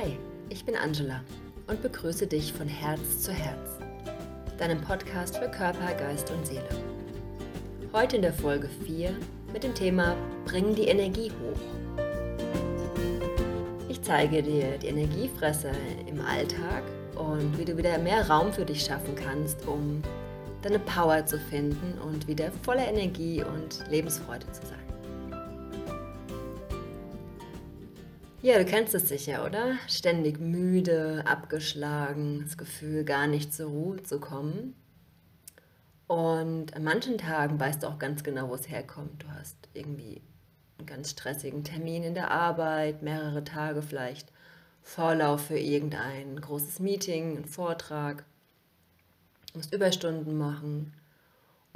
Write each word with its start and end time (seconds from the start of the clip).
Hi, 0.00 0.16
ich 0.48 0.64
bin 0.64 0.76
Angela 0.76 1.22
und 1.66 1.82
begrüße 1.82 2.28
dich 2.28 2.52
von 2.52 2.68
Herz 2.68 3.22
zu 3.22 3.32
Herz, 3.32 3.80
deinem 4.56 4.80
Podcast 4.80 5.38
für 5.38 5.48
Körper, 5.48 5.92
Geist 5.94 6.30
und 6.30 6.46
Seele. 6.46 6.68
Heute 7.92 8.14
in 8.14 8.22
der 8.22 8.32
Folge 8.32 8.68
4 8.86 9.12
mit 9.52 9.64
dem 9.64 9.74
Thema 9.74 10.14
Bring 10.44 10.72
die 10.76 10.86
Energie 10.86 11.32
hoch. 11.32 11.60
Ich 13.88 14.00
zeige 14.02 14.40
dir 14.40 14.78
die 14.78 14.86
Energiefresser 14.86 15.72
im 16.06 16.20
Alltag 16.20 16.84
und 17.16 17.58
wie 17.58 17.64
du 17.64 17.76
wieder 17.76 17.98
mehr 17.98 18.30
Raum 18.30 18.52
für 18.52 18.64
dich 18.64 18.84
schaffen 18.84 19.16
kannst, 19.16 19.66
um 19.66 20.00
deine 20.62 20.78
Power 20.78 21.26
zu 21.26 21.40
finden 21.40 21.98
und 22.06 22.28
wieder 22.28 22.52
voller 22.62 22.86
Energie 22.86 23.42
und 23.42 23.90
Lebensfreude 23.90 24.46
zu 24.52 24.64
sein. 24.64 24.87
Ja, 28.40 28.56
du 28.56 28.64
kennst 28.64 28.94
es 28.94 29.08
sicher, 29.08 29.44
oder? 29.44 29.76
Ständig 29.88 30.38
müde, 30.38 31.24
abgeschlagen, 31.26 32.42
das 32.44 32.56
Gefühl, 32.56 33.04
gar 33.04 33.26
nicht 33.26 33.52
zur 33.52 33.68
Ruhe 33.68 34.02
zu 34.04 34.20
kommen. 34.20 34.74
Und 36.06 36.74
an 36.74 36.84
manchen 36.84 37.18
Tagen 37.18 37.58
weißt 37.58 37.82
du 37.82 37.88
auch 37.88 37.98
ganz 37.98 38.22
genau, 38.22 38.48
wo 38.48 38.54
es 38.54 38.68
herkommt. 38.68 39.24
Du 39.24 39.28
hast 39.32 39.56
irgendwie 39.74 40.22
einen 40.78 40.86
ganz 40.86 41.10
stressigen 41.10 41.64
Termin 41.64 42.04
in 42.04 42.14
der 42.14 42.30
Arbeit, 42.30 43.02
mehrere 43.02 43.42
Tage 43.42 43.82
vielleicht 43.82 44.32
Vorlauf 44.82 45.46
für 45.46 45.58
irgendein 45.58 46.40
großes 46.40 46.78
Meeting, 46.78 47.38
einen 47.38 47.44
Vortrag. 47.44 48.24
Musst 49.52 49.74
Überstunden 49.74 50.38
machen 50.38 50.94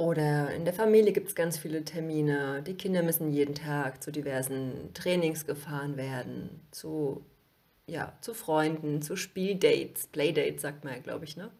oder 0.02 0.50
in 0.50 0.64
der 0.64 0.74
Familie 0.74 1.12
gibt 1.12 1.28
es 1.28 1.36
ganz 1.36 1.56
viele 1.58 1.84
Termine. 1.84 2.60
Die 2.66 2.74
Kinder 2.74 3.04
müssen 3.04 3.30
jeden 3.30 3.54
Tag 3.54 4.02
zu 4.02 4.10
diversen 4.10 4.92
Trainings 4.94 5.46
gefahren 5.46 5.96
werden, 5.96 6.60
zu, 6.72 7.24
ja, 7.86 8.12
zu 8.20 8.34
Freunden, 8.34 9.00
zu 9.00 9.14
Spieldates, 9.14 10.08
Playdates 10.08 10.62
sagt 10.62 10.82
man 10.82 10.94
ja, 10.94 11.00
glaube 11.00 11.24
ich, 11.24 11.36
ne? 11.36 11.50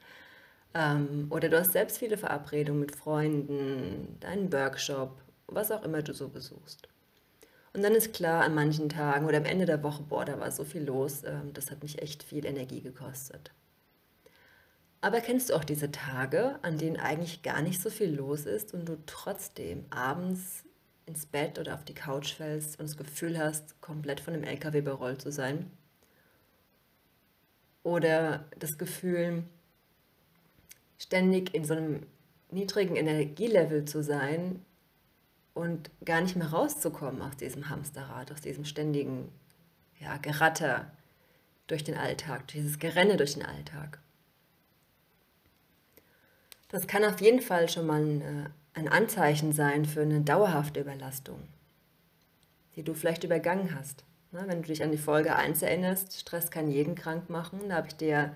Ähm, 0.74 1.28
oder 1.30 1.48
du 1.50 1.58
hast 1.60 1.70
selbst 1.70 1.98
viele 1.98 2.16
Verabredungen 2.18 2.80
mit 2.80 2.96
Freunden, 2.96 4.16
deinen 4.18 4.52
Workshop, 4.52 5.22
was 5.46 5.70
auch 5.70 5.84
immer 5.84 6.02
du 6.02 6.12
so 6.12 6.28
besuchst. 6.28 6.88
Und 7.74 7.82
dann 7.84 7.94
ist 7.94 8.12
klar, 8.12 8.42
an 8.42 8.56
manchen 8.56 8.88
Tagen 8.88 9.26
oder 9.26 9.38
am 9.38 9.44
Ende 9.44 9.66
der 9.66 9.84
Woche, 9.84 10.02
boah, 10.02 10.24
da 10.24 10.40
war 10.40 10.50
so 10.50 10.64
viel 10.64 10.82
los, 10.82 11.22
ähm, 11.24 11.52
das 11.54 11.70
hat 11.70 11.82
mich 11.84 12.02
echt 12.02 12.24
viel 12.24 12.44
Energie 12.44 12.80
gekostet. 12.80 13.52
Aber 15.02 15.20
kennst 15.20 15.50
du 15.50 15.54
auch 15.54 15.64
diese 15.64 15.90
Tage, 15.90 16.60
an 16.62 16.78
denen 16.78 16.96
eigentlich 16.96 17.42
gar 17.42 17.60
nicht 17.60 17.82
so 17.82 17.90
viel 17.90 18.14
los 18.14 18.46
ist 18.46 18.72
und 18.72 18.88
du 18.88 18.96
trotzdem 19.04 19.84
abends 19.90 20.64
ins 21.06 21.26
Bett 21.26 21.58
oder 21.58 21.74
auf 21.74 21.84
die 21.84 21.92
Couch 21.92 22.34
fällst 22.34 22.78
und 22.78 22.88
das 22.88 22.96
Gefühl 22.96 23.36
hast, 23.36 23.80
komplett 23.80 24.20
von 24.20 24.32
dem 24.32 24.44
LKW 24.44 24.78
überrollt 24.78 25.20
zu 25.20 25.32
sein? 25.32 25.72
Oder 27.82 28.44
das 28.60 28.78
Gefühl, 28.78 29.42
ständig 30.98 31.52
in 31.52 31.64
so 31.64 31.74
einem 31.74 32.06
niedrigen 32.52 32.94
Energielevel 32.94 33.84
zu 33.84 34.04
sein 34.04 34.64
und 35.52 35.90
gar 36.04 36.20
nicht 36.20 36.36
mehr 36.36 36.52
rauszukommen 36.52 37.22
aus 37.22 37.36
diesem 37.36 37.68
Hamsterrad, 37.68 38.30
aus 38.30 38.40
diesem 38.40 38.64
ständigen 38.64 39.32
ja, 39.98 40.16
Geratter 40.18 40.92
durch 41.66 41.82
den 41.82 41.96
Alltag, 41.96 42.46
dieses 42.48 42.78
Gerenne 42.78 43.16
durch 43.16 43.34
den 43.34 43.44
Alltag. 43.44 43.98
Das 46.72 46.86
kann 46.86 47.04
auf 47.04 47.20
jeden 47.20 47.42
Fall 47.42 47.68
schon 47.68 47.86
mal 47.86 48.02
ein, 48.02 48.20
äh, 48.22 48.48
ein 48.72 48.88
Anzeichen 48.88 49.52
sein 49.52 49.84
für 49.84 50.00
eine 50.00 50.22
dauerhafte 50.22 50.80
Überlastung, 50.80 51.38
die 52.74 52.82
du 52.82 52.94
vielleicht 52.94 53.24
übergangen 53.24 53.78
hast. 53.78 54.04
Ne, 54.32 54.44
wenn 54.46 54.62
du 54.62 54.68
dich 54.68 54.82
an 54.82 54.90
die 54.90 54.98
Folge 54.98 55.36
1 55.36 55.60
erinnerst, 55.60 56.18
Stress 56.18 56.50
kann 56.50 56.70
jeden 56.70 56.94
krank 56.94 57.28
machen, 57.28 57.60
da 57.68 57.76
habe 57.76 57.88
ich 57.88 57.96
dir 57.96 58.34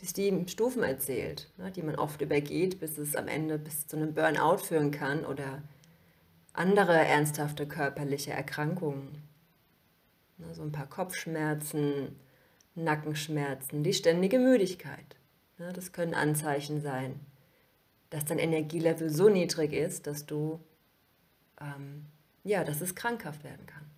die 0.00 0.06
sieben 0.06 0.46
Stufen 0.46 0.84
erzählt, 0.84 1.50
ne, 1.58 1.72
die 1.72 1.82
man 1.82 1.96
oft 1.96 2.22
übergeht, 2.22 2.78
bis 2.78 2.96
es 2.98 3.16
am 3.16 3.26
Ende 3.26 3.58
bis 3.58 3.88
zu 3.88 3.96
einem 3.96 4.14
Burnout 4.14 4.58
führen 4.58 4.92
kann 4.92 5.24
oder 5.24 5.60
andere 6.52 6.94
ernsthafte 6.94 7.66
körperliche 7.66 8.30
Erkrankungen. 8.30 9.20
Ne, 10.38 10.54
so 10.54 10.62
ein 10.62 10.70
paar 10.70 10.88
Kopfschmerzen, 10.88 12.14
Nackenschmerzen, 12.76 13.82
die 13.82 13.92
ständige 13.92 14.38
Müdigkeit. 14.38 15.16
Das 15.58 15.92
können 15.92 16.14
Anzeichen 16.14 16.80
sein 16.80 17.18
dass 18.12 18.26
dein 18.26 18.38
Energielevel 18.38 19.08
so 19.08 19.30
niedrig 19.30 19.72
ist, 19.72 20.06
dass 20.06 20.26
du, 20.26 20.60
ähm, 21.58 22.04
ja, 22.44 22.62
dass 22.62 22.82
es 22.82 22.94
krankhaft 22.94 23.42
werden 23.42 23.64
kann. 23.66 23.90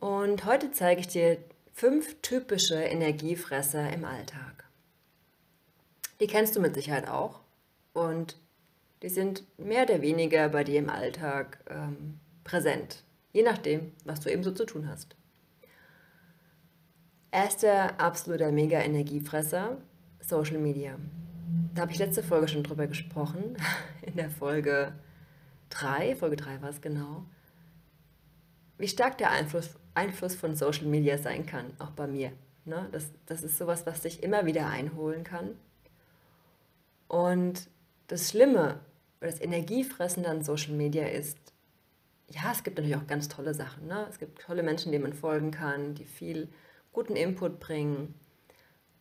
Und 0.00 0.44
heute 0.44 0.70
zeige 0.70 1.00
ich 1.00 1.08
dir 1.08 1.38
fünf 1.72 2.20
typische 2.20 2.74
Energiefresser 2.74 3.90
im 3.90 4.04
Alltag. 4.04 4.64
Die 6.20 6.26
kennst 6.26 6.54
du 6.54 6.60
mit 6.60 6.74
Sicherheit 6.74 7.08
auch 7.08 7.40
und 7.94 8.36
die 9.00 9.08
sind 9.08 9.44
mehr 9.58 9.84
oder 9.84 10.02
weniger 10.02 10.50
bei 10.50 10.62
dir 10.62 10.78
im 10.78 10.90
Alltag 10.90 11.64
ähm, 11.70 12.20
präsent, 12.44 13.02
je 13.32 13.42
nachdem, 13.42 13.92
was 14.04 14.20
du 14.20 14.30
eben 14.30 14.44
so 14.44 14.50
zu 14.50 14.66
tun 14.66 14.88
hast. 14.88 15.16
Erster 17.30 17.98
absoluter 17.98 18.52
Mega-Energiefresser 18.52 19.78
Social 20.28 20.58
Media. 20.58 20.96
Da 21.74 21.82
habe 21.82 21.92
ich 21.92 21.98
letzte 21.98 22.22
Folge 22.22 22.48
schon 22.48 22.62
drüber 22.62 22.86
gesprochen, 22.86 23.56
in 24.02 24.16
der 24.16 24.30
Folge 24.30 24.92
3, 25.70 26.16
Folge 26.16 26.36
3 26.36 26.60
war 26.60 26.70
es 26.70 26.80
genau, 26.80 27.24
wie 28.76 28.88
stark 28.88 29.18
der 29.18 29.30
Einfluss, 29.30 29.76
Einfluss 29.94 30.34
von 30.34 30.54
Social 30.54 30.86
Media 30.86 31.18
sein 31.18 31.46
kann, 31.46 31.72
auch 31.78 31.90
bei 31.90 32.06
mir. 32.06 32.32
Ne? 32.64 32.88
Das, 32.92 33.10
das 33.26 33.42
ist 33.42 33.58
sowas, 33.58 33.86
was 33.86 34.02
dich 34.02 34.22
immer 34.22 34.46
wieder 34.46 34.68
einholen 34.68 35.24
kann. 35.24 35.56
Und 37.08 37.68
das 38.06 38.30
Schlimme, 38.30 38.80
das 39.20 39.40
Energiefressende 39.40 40.28
an 40.28 40.44
Social 40.44 40.74
Media 40.74 41.06
ist, 41.06 41.38
ja, 42.30 42.52
es 42.52 42.62
gibt 42.62 42.76
natürlich 42.76 42.96
auch 42.96 43.06
ganz 43.06 43.28
tolle 43.28 43.54
Sachen. 43.54 43.86
Ne? 43.86 44.06
Es 44.10 44.18
gibt 44.18 44.42
tolle 44.42 44.62
Menschen, 44.62 44.92
denen 44.92 45.04
man 45.04 45.14
folgen 45.14 45.50
kann, 45.50 45.94
die 45.94 46.04
viel 46.04 46.48
guten 46.92 47.16
Input 47.16 47.58
bringen. 47.58 48.14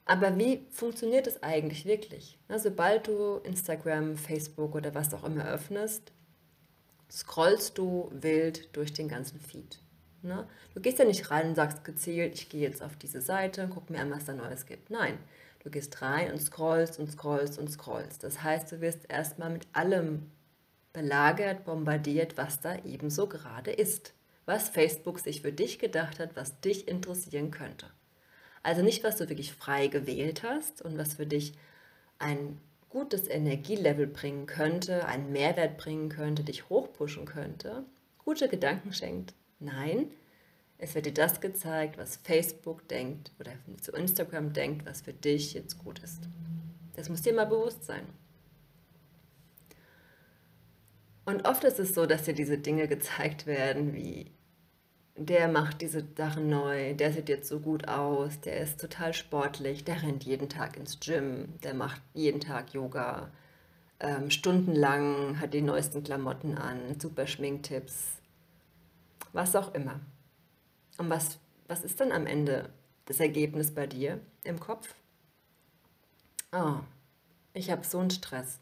Aber 0.09 0.37
wie 0.37 0.65
funktioniert 0.71 1.27
es 1.27 1.43
eigentlich 1.43 1.85
wirklich? 1.85 2.39
Na, 2.47 2.57
sobald 2.57 3.07
du 3.07 3.41
Instagram, 3.43 4.15
Facebook 4.15 4.73
oder 4.73 4.95
was 4.95 5.13
auch 5.13 5.25
immer 5.25 5.45
öffnest, 5.45 6.13
scrollst 7.11 7.77
du 7.77 8.09
wild 8.13 8.73
durch 8.75 8.93
den 8.93 9.09
ganzen 9.09 9.37
Feed. 9.41 9.81
Ne? 10.21 10.47
Du 10.73 10.79
gehst 10.79 10.99
ja 10.99 11.03
nicht 11.03 11.29
rein 11.29 11.49
und 11.49 11.55
sagst 11.55 11.83
gezielt, 11.83 12.35
ich 12.35 12.47
gehe 12.47 12.61
jetzt 12.61 12.81
auf 12.81 12.95
diese 12.95 13.19
Seite, 13.19 13.69
guck 13.69 13.89
mir 13.89 13.99
an, 13.99 14.09
was 14.09 14.23
da 14.23 14.33
Neues 14.33 14.65
gibt. 14.65 14.89
Nein, 14.89 15.17
du 15.59 15.69
gehst 15.69 16.01
rein 16.01 16.31
und 16.31 16.39
scrollst 16.39 16.99
und 16.99 17.11
scrollst 17.11 17.59
und 17.59 17.69
scrollst. 17.69 18.23
Das 18.23 18.41
heißt, 18.41 18.71
du 18.71 18.79
wirst 18.79 19.09
erstmal 19.09 19.49
mit 19.49 19.67
allem 19.73 20.31
belagert, 20.93 21.65
bombardiert, 21.65 22.37
was 22.37 22.61
da 22.61 22.77
ebenso 22.85 23.27
gerade 23.27 23.71
ist. 23.71 24.13
Was 24.45 24.69
Facebook 24.69 25.19
sich 25.19 25.41
für 25.41 25.51
dich 25.51 25.79
gedacht 25.79 26.19
hat, 26.19 26.37
was 26.37 26.61
dich 26.61 26.87
interessieren 26.87 27.51
könnte. 27.51 27.87
Also 28.67 28.81
nicht, 28.81 29.05
was 29.05 29.15
du 29.15 29.29
wirklich 29.29 29.53
frei 29.53 29.87
gewählt 29.87 30.43
hast 30.43 30.81
und 30.81 30.97
was 30.97 31.13
für 31.13 31.25
dich 31.25 31.53
ein 32.19 32.59
gutes 32.89 33.29
Energielevel 33.29 34.07
bringen 34.07 34.45
könnte, 34.45 35.05
einen 35.05 35.31
Mehrwert 35.31 35.77
bringen 35.77 36.09
könnte, 36.09 36.43
dich 36.43 36.67
hochpushen 36.67 37.23
könnte, 37.23 37.85
gute 38.25 38.49
Gedanken 38.49 38.91
schenkt. 38.91 39.33
Nein, 39.61 40.11
es 40.79 40.95
wird 40.95 41.05
dir 41.05 41.13
das 41.13 41.39
gezeigt, 41.39 41.97
was 41.97 42.17
Facebook 42.17 42.85
denkt 42.89 43.31
oder 43.39 43.53
zu 43.79 43.93
Instagram 43.93 44.51
denkt, 44.51 44.85
was 44.85 44.99
für 44.99 45.13
dich 45.13 45.53
jetzt 45.53 45.77
gut 45.77 45.99
ist. 45.99 46.27
Das 46.97 47.07
muss 47.07 47.21
dir 47.21 47.31
mal 47.31 47.45
bewusst 47.45 47.85
sein. 47.85 48.05
Und 51.23 51.47
oft 51.47 51.63
ist 51.63 51.79
es 51.79 51.93
so, 51.93 52.05
dass 52.05 52.23
dir 52.23 52.33
diese 52.33 52.57
Dinge 52.57 52.89
gezeigt 52.89 53.45
werden, 53.45 53.93
wie 53.93 54.29
der 55.17 55.47
macht 55.47 55.81
diese 55.81 56.05
Sachen 56.15 56.49
neu, 56.49 56.93
der 56.93 57.11
sieht 57.11 57.27
jetzt 57.27 57.49
so 57.49 57.59
gut 57.59 57.87
aus, 57.87 58.39
der 58.41 58.59
ist 58.59 58.79
total 58.79 59.13
sportlich, 59.13 59.83
der 59.83 60.03
rennt 60.03 60.23
jeden 60.23 60.47
Tag 60.47 60.77
ins 60.77 60.99
Gym, 60.99 61.59
der 61.63 61.73
macht 61.73 62.01
jeden 62.13 62.39
Tag 62.39 62.73
Yoga, 62.73 63.31
ähm, 63.99 64.29
stundenlang, 64.29 65.39
hat 65.39 65.55
die 65.55 65.61
neuesten 65.61 66.03
Klamotten 66.03 66.57
an, 66.57 66.99
super 66.99 67.25
Schminktipps, 67.25 68.21
was 69.33 69.55
auch 69.55 69.73
immer. 69.73 69.99
Und 70.99 71.09
was, 71.09 71.39
was 71.67 71.83
ist 71.83 71.99
dann 71.99 72.11
am 72.11 72.27
Ende 72.27 72.69
das 73.05 73.19
Ergebnis 73.19 73.73
bei 73.73 73.87
dir 73.87 74.19
im 74.43 74.59
Kopf? 74.59 74.93
Oh, 76.51 76.75
ich 77.53 77.71
habe 77.71 77.83
so 77.83 77.99
einen 77.99 78.11
Stress. 78.11 78.59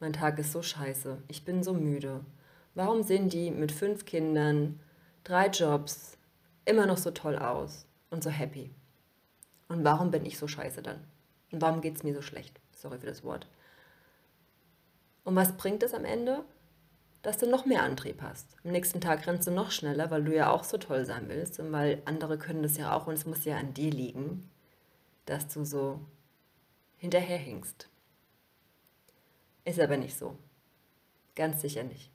Mein 0.00 0.12
Tag 0.12 0.38
ist 0.38 0.52
so 0.52 0.62
scheiße. 0.62 1.22
Ich 1.28 1.44
bin 1.44 1.62
so 1.62 1.72
müde. 1.72 2.20
Warum 2.74 3.02
sehen 3.02 3.28
die 3.28 3.50
mit 3.50 3.72
fünf 3.72 4.04
Kindern 4.04 4.80
drei 5.24 5.48
Jobs, 5.48 6.16
immer 6.64 6.86
noch 6.86 6.98
so 6.98 7.10
toll 7.10 7.36
aus 7.36 7.86
und 8.10 8.22
so 8.22 8.30
happy. 8.30 8.70
Und 9.68 9.84
warum 9.84 10.10
bin 10.10 10.24
ich 10.24 10.38
so 10.38 10.46
scheiße 10.46 10.82
dann? 10.82 11.02
Und 11.50 11.60
warum 11.60 11.80
geht 11.80 11.96
es 11.96 12.02
mir 12.02 12.14
so 12.14 12.22
schlecht? 12.22 12.60
Sorry 12.72 12.98
für 12.98 13.06
das 13.06 13.24
Wort. 13.24 13.46
Und 15.24 15.36
was 15.36 15.56
bringt 15.56 15.82
es 15.82 15.94
am 15.94 16.04
Ende? 16.04 16.44
dass 17.24 17.38
du 17.38 17.46
noch 17.48 17.64
mehr 17.64 17.82
Antrieb 17.82 18.20
hast. 18.20 18.46
Am 18.64 18.70
nächsten 18.70 19.00
Tag 19.00 19.26
rennst 19.26 19.48
du 19.48 19.50
noch 19.50 19.70
schneller, 19.70 20.10
weil 20.10 20.22
du 20.22 20.36
ja 20.36 20.50
auch 20.50 20.62
so 20.62 20.76
toll 20.76 21.06
sein 21.06 21.26
willst 21.28 21.58
und 21.58 21.72
weil 21.72 22.02
andere 22.04 22.36
können 22.36 22.62
das 22.62 22.76
ja 22.76 22.94
auch 22.94 23.06
und 23.06 23.14
es 23.14 23.24
muss 23.24 23.46
ja 23.46 23.56
an 23.56 23.72
dir 23.72 23.90
liegen, 23.90 24.50
dass 25.24 25.48
du 25.48 25.64
so 25.64 26.00
hinterherhinkst. 26.98 27.88
Ist 29.64 29.80
aber 29.80 29.96
nicht 29.96 30.18
so. 30.18 30.36
Ganz 31.34 31.62
sicher 31.62 31.82
nicht. 31.82 32.10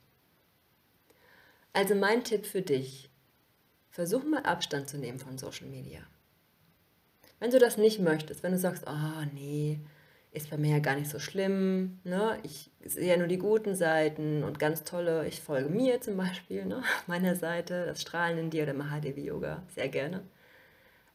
Also 1.72 1.94
mein 1.94 2.24
Tipp 2.24 2.46
für 2.46 2.62
dich, 2.62 3.10
versuch 3.90 4.24
mal 4.24 4.42
Abstand 4.42 4.88
zu 4.88 4.98
nehmen 4.98 5.18
von 5.18 5.38
Social 5.38 5.68
Media. 5.68 6.00
Wenn 7.38 7.50
du 7.50 7.58
das 7.58 7.78
nicht 7.78 8.00
möchtest, 8.00 8.42
wenn 8.42 8.52
du 8.52 8.58
sagst, 8.58 8.84
oh 8.86 9.24
nee, 9.32 9.80
ist 10.32 10.50
bei 10.50 10.56
mir 10.56 10.72
ja 10.72 10.78
gar 10.78 10.96
nicht 10.96 11.10
so 11.10 11.18
schlimm, 11.18 11.98
ne? 12.04 12.38
ich 12.42 12.70
sehe 12.84 13.08
ja 13.08 13.16
nur 13.16 13.26
die 13.26 13.38
guten 13.38 13.74
Seiten 13.74 14.44
und 14.44 14.58
ganz 14.58 14.84
tolle, 14.84 15.26
ich 15.26 15.40
folge 15.40 15.68
mir 15.68 16.00
zum 16.00 16.16
Beispiel, 16.16 16.64
ne? 16.66 16.82
meiner 17.06 17.34
Seite, 17.34 17.86
das 17.86 18.00
Strahlen 18.02 18.38
in 18.38 18.50
dir 18.50 18.64
oder 18.64 18.74
Mahadevi 18.74 19.24
Yoga, 19.24 19.62
sehr 19.74 19.88
gerne. 19.88 20.22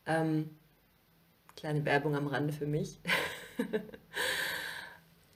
Ähm, 0.06 0.50
kleine 1.56 1.86
Werbung 1.86 2.16
am 2.16 2.28
Rande 2.28 2.54
für 2.54 2.68
mich. 2.68 3.00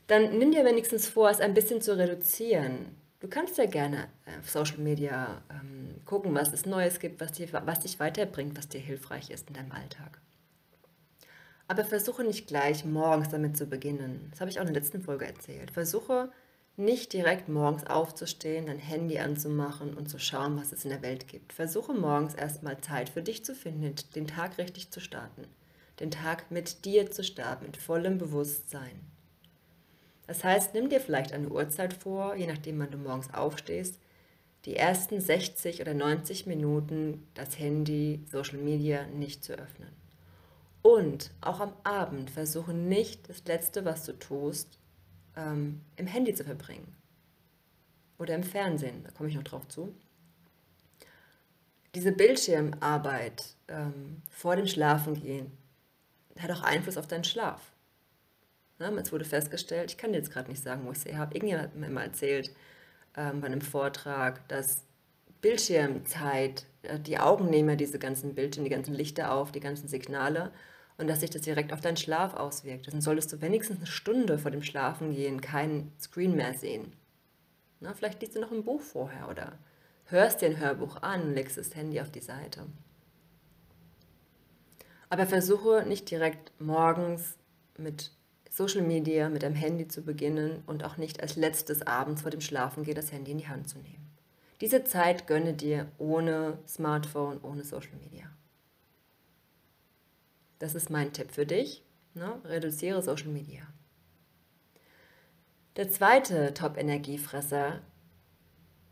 Dann 0.08 0.38
nimm 0.38 0.52
dir 0.52 0.66
wenigstens 0.66 1.08
vor, 1.08 1.30
es 1.30 1.40
ein 1.40 1.54
bisschen 1.54 1.82
zu 1.82 1.98
reduzieren. 1.98 2.99
Du 3.20 3.28
kannst 3.28 3.58
ja 3.58 3.66
gerne 3.66 4.08
auf 4.40 4.50
Social 4.50 4.78
Media 4.78 5.42
ähm, 5.50 5.96
gucken, 6.06 6.34
was 6.34 6.54
es 6.54 6.66
Neues 6.66 7.00
gibt, 7.00 7.20
was, 7.20 7.34
dir, 7.34 7.50
was 7.52 7.82
dich 7.82 8.00
weiterbringt, 8.00 8.58
was 8.58 8.70
dir 8.70 8.80
hilfreich 8.80 9.30
ist 9.30 9.50
in 9.50 9.56
deinem 9.56 9.74
Alltag. 9.74 10.22
Aber 11.68 11.84
versuche 11.84 12.24
nicht 12.24 12.48
gleich 12.48 12.86
morgens 12.86 13.30
damit 13.30 13.58
zu 13.58 13.66
beginnen. 13.66 14.28
Das 14.32 14.40
habe 14.40 14.50
ich 14.50 14.58
auch 14.58 14.66
in 14.66 14.74
der 14.74 14.82
letzten 14.82 15.02
Folge 15.02 15.26
erzählt. 15.26 15.72
Versuche 15.72 16.32
nicht 16.78 17.12
direkt 17.12 17.50
morgens 17.50 17.86
aufzustehen, 17.86 18.68
dein 18.68 18.80
Handy 18.80 19.20
anzumachen 19.20 19.94
und 19.96 20.10
zu 20.10 20.18
schauen, 20.18 20.58
was 20.58 20.72
es 20.72 20.86
in 20.86 20.90
der 20.90 21.02
Welt 21.02 21.28
gibt. 21.28 21.52
Versuche 21.52 21.94
morgens 21.94 22.36
erstmal 22.36 22.80
Zeit 22.80 23.10
für 23.10 23.22
dich 23.22 23.44
zu 23.44 23.54
finden, 23.54 23.96
den 24.16 24.28
Tag 24.28 24.58
richtig 24.58 24.92
zu 24.92 25.02
starten. 25.02 25.44
Den 26.00 26.10
Tag 26.10 26.50
mit 26.52 26.86
dir 26.86 27.12
zu 27.12 27.26
starten, 27.26 27.66
mit 27.66 27.76
vollem 27.76 28.18
Bewusstsein. 28.18 29.02
Das 30.30 30.44
heißt, 30.44 30.76
nimm 30.76 30.90
dir 30.90 31.02
vielleicht 31.02 31.34
eine 31.34 31.50
Uhrzeit 31.50 31.92
vor, 31.92 32.36
je 32.36 32.46
nachdem, 32.46 32.78
wann 32.78 32.92
du 32.92 33.00
morgens 33.00 33.34
aufstehst, 33.34 33.98
die 34.66 34.76
ersten 34.76 35.20
60 35.20 35.82
oder 35.82 35.96
90 35.96 36.46
Minuten 36.46 37.28
das 37.34 37.58
Handy, 37.58 38.24
Social 38.32 38.60
Media 38.60 39.08
nicht 39.08 39.44
zu 39.44 39.54
öffnen. 39.54 39.90
Und 40.84 41.32
auch 41.42 41.60
am 41.62 41.74
Abend 41.84 42.30
versuche 42.30 42.76
nicht 42.76 43.28
das 43.28 43.44
Letzte, 43.46 43.86
was 43.86 44.06
du 44.06 44.14
tust, 44.20 44.78
ähm, 45.36 45.82
im 45.96 46.06
Handy 46.06 46.36
zu 46.36 46.44
verbringen. 46.44 46.96
Oder 48.20 48.36
im 48.36 48.44
Fernsehen, 48.44 49.04
da 49.04 49.10
komme 49.10 49.30
ich 49.30 49.36
noch 49.36 49.42
drauf 49.42 49.68
zu. 49.68 49.96
Diese 51.96 52.12
Bildschirmarbeit 52.12 53.56
ähm, 53.68 54.22
vor 54.30 54.56
dem 54.56 54.68
Schlafengehen 54.68 55.52
hat 56.38 56.52
auch 56.52 56.62
Einfluss 56.62 56.98
auf 56.98 57.08
deinen 57.08 57.24
Schlaf. 57.24 57.72
Es 58.80 59.12
wurde 59.12 59.26
festgestellt, 59.26 59.92
ich 59.92 59.98
kann 59.98 60.14
dir 60.14 60.20
jetzt 60.20 60.32
gerade 60.32 60.50
nicht 60.50 60.64
sagen, 60.64 60.86
wo 60.86 60.92
ich 60.92 61.00
sie 61.00 61.18
habe, 61.18 61.36
irgendjemand 61.36 61.68
hat 61.68 61.76
mir 61.76 61.90
mal 61.90 62.06
erzählt 62.06 62.52
ähm, 63.18 63.42
bei 63.42 63.48
einem 63.48 63.62
Vortrag, 63.62 64.48
dass 64.48 64.84
Bildschirmzeit, 65.42 66.66
äh, 66.84 66.98
die 66.98 67.20
Augen 67.20 67.50
nehmen 67.50 67.70
ja 67.70 67.76
diese 67.76 68.00
ganzen 68.00 68.36
Bildschirme, 68.36 68.70
die 68.70 68.76
ganzen 68.76 68.94
Lichter 68.94 69.34
auf, 69.34 69.52
die 69.52 69.60
ganzen 69.60 69.90
Signale 69.90 70.52
und 70.98 71.08
dass 71.08 71.20
sich 71.20 71.30
das 71.30 71.42
direkt 71.42 71.74
auf 71.74 71.82
deinen 71.82 71.98
Schlaf 71.98 72.34
auswirkt. 72.34 72.92
Dann 72.92 73.02
solltest 73.02 73.34
du 73.34 73.42
wenigstens 73.42 73.78
eine 73.78 73.88
Stunde 73.88 74.38
vor 74.38 74.52
dem 74.52 74.64
Schlafengehen 74.64 75.42
keinen 75.42 75.92
Screen 76.00 76.36
mehr 76.36 76.54
sehen. 76.54 76.94
Na, 77.82 77.94
vielleicht 77.94 78.22
liest 78.22 78.36
du 78.36 78.42
noch 78.42 78.52
ein 78.52 78.64
Buch 78.64 78.82
vorher 78.82 79.30
oder 79.30 79.58
hörst 80.06 80.42
dir 80.42 80.48
ein 80.48 80.60
Hörbuch 80.60 81.02
an 81.02 81.22
und 81.24 81.34
legst 81.34 81.58
das 81.58 81.76
Handy 81.76 82.00
auf 82.00 82.12
die 82.12 82.22
Seite. 82.22 82.66
Aber 85.10 85.26
versuche 85.26 85.86
nicht 85.86 86.10
direkt 86.12 86.52
morgens 86.60 87.38
mit 87.78 88.12
Social 88.50 88.82
Media, 88.82 89.30
mit 89.30 89.44
deinem 89.44 89.56
Handy 89.56 89.88
zu 89.88 90.02
beginnen 90.02 90.64
und 90.66 90.84
auch 90.84 90.98
nicht 90.98 91.22
als 91.22 91.36
letztes 91.36 91.86
abends 91.86 92.24
vor 92.24 92.32
dem 92.32 92.42
Schlafengehen 92.42 92.96
das 92.96 93.12
Handy 93.12 93.32
in 93.32 93.38
die 93.38 93.48
Hand 93.48 93.70
zu 93.70 93.78
nehmen. 93.80 94.10
Diese 94.62 94.84
Zeit 94.84 95.28
gönne 95.28 95.54
dir 95.54 95.92
ohne 95.98 96.58
Smartphone, 96.68 97.40
ohne 97.42 97.64
Social 97.64 97.96
Media. 98.02 98.26
Das 100.58 100.76
ist 100.76 100.90
mein 100.90 101.14
Tipp 101.14 101.32
für 101.32 101.46
dich. 101.46 101.84
Ne? 102.14 102.42
Reduziere 102.44 103.02
Social 103.02 103.30
Media. 103.30 103.62
Der 105.78 105.90
zweite 105.90 106.54
Top-Energiefresser 106.54 107.82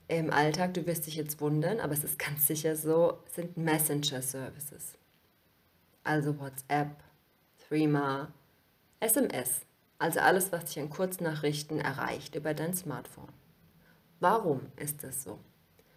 im 0.07 0.31
Alltag, 0.31 0.73
du 0.73 0.85
wirst 0.85 1.05
dich 1.05 1.17
jetzt 1.17 1.41
wundern, 1.41 1.81
aber 1.81 1.91
es 1.91 2.05
ist 2.05 2.17
ganz 2.17 2.47
sicher 2.47 2.77
so, 2.77 3.21
sind 3.35 3.57
Messenger-Services. 3.57 4.97
Also 6.05 6.39
WhatsApp, 6.39 7.03
Threema, 7.67 8.31
SMS. 8.99 9.61
Also 9.99 10.19
alles, 10.19 10.51
was 10.51 10.65
dich 10.65 10.79
an 10.79 10.89
Kurznachrichten 10.89 11.79
erreicht 11.79 12.35
über 12.35 12.53
dein 12.53 12.73
Smartphone. 12.73 13.31
Warum 14.19 14.61
ist 14.75 15.03
das 15.03 15.23
so? 15.23 15.39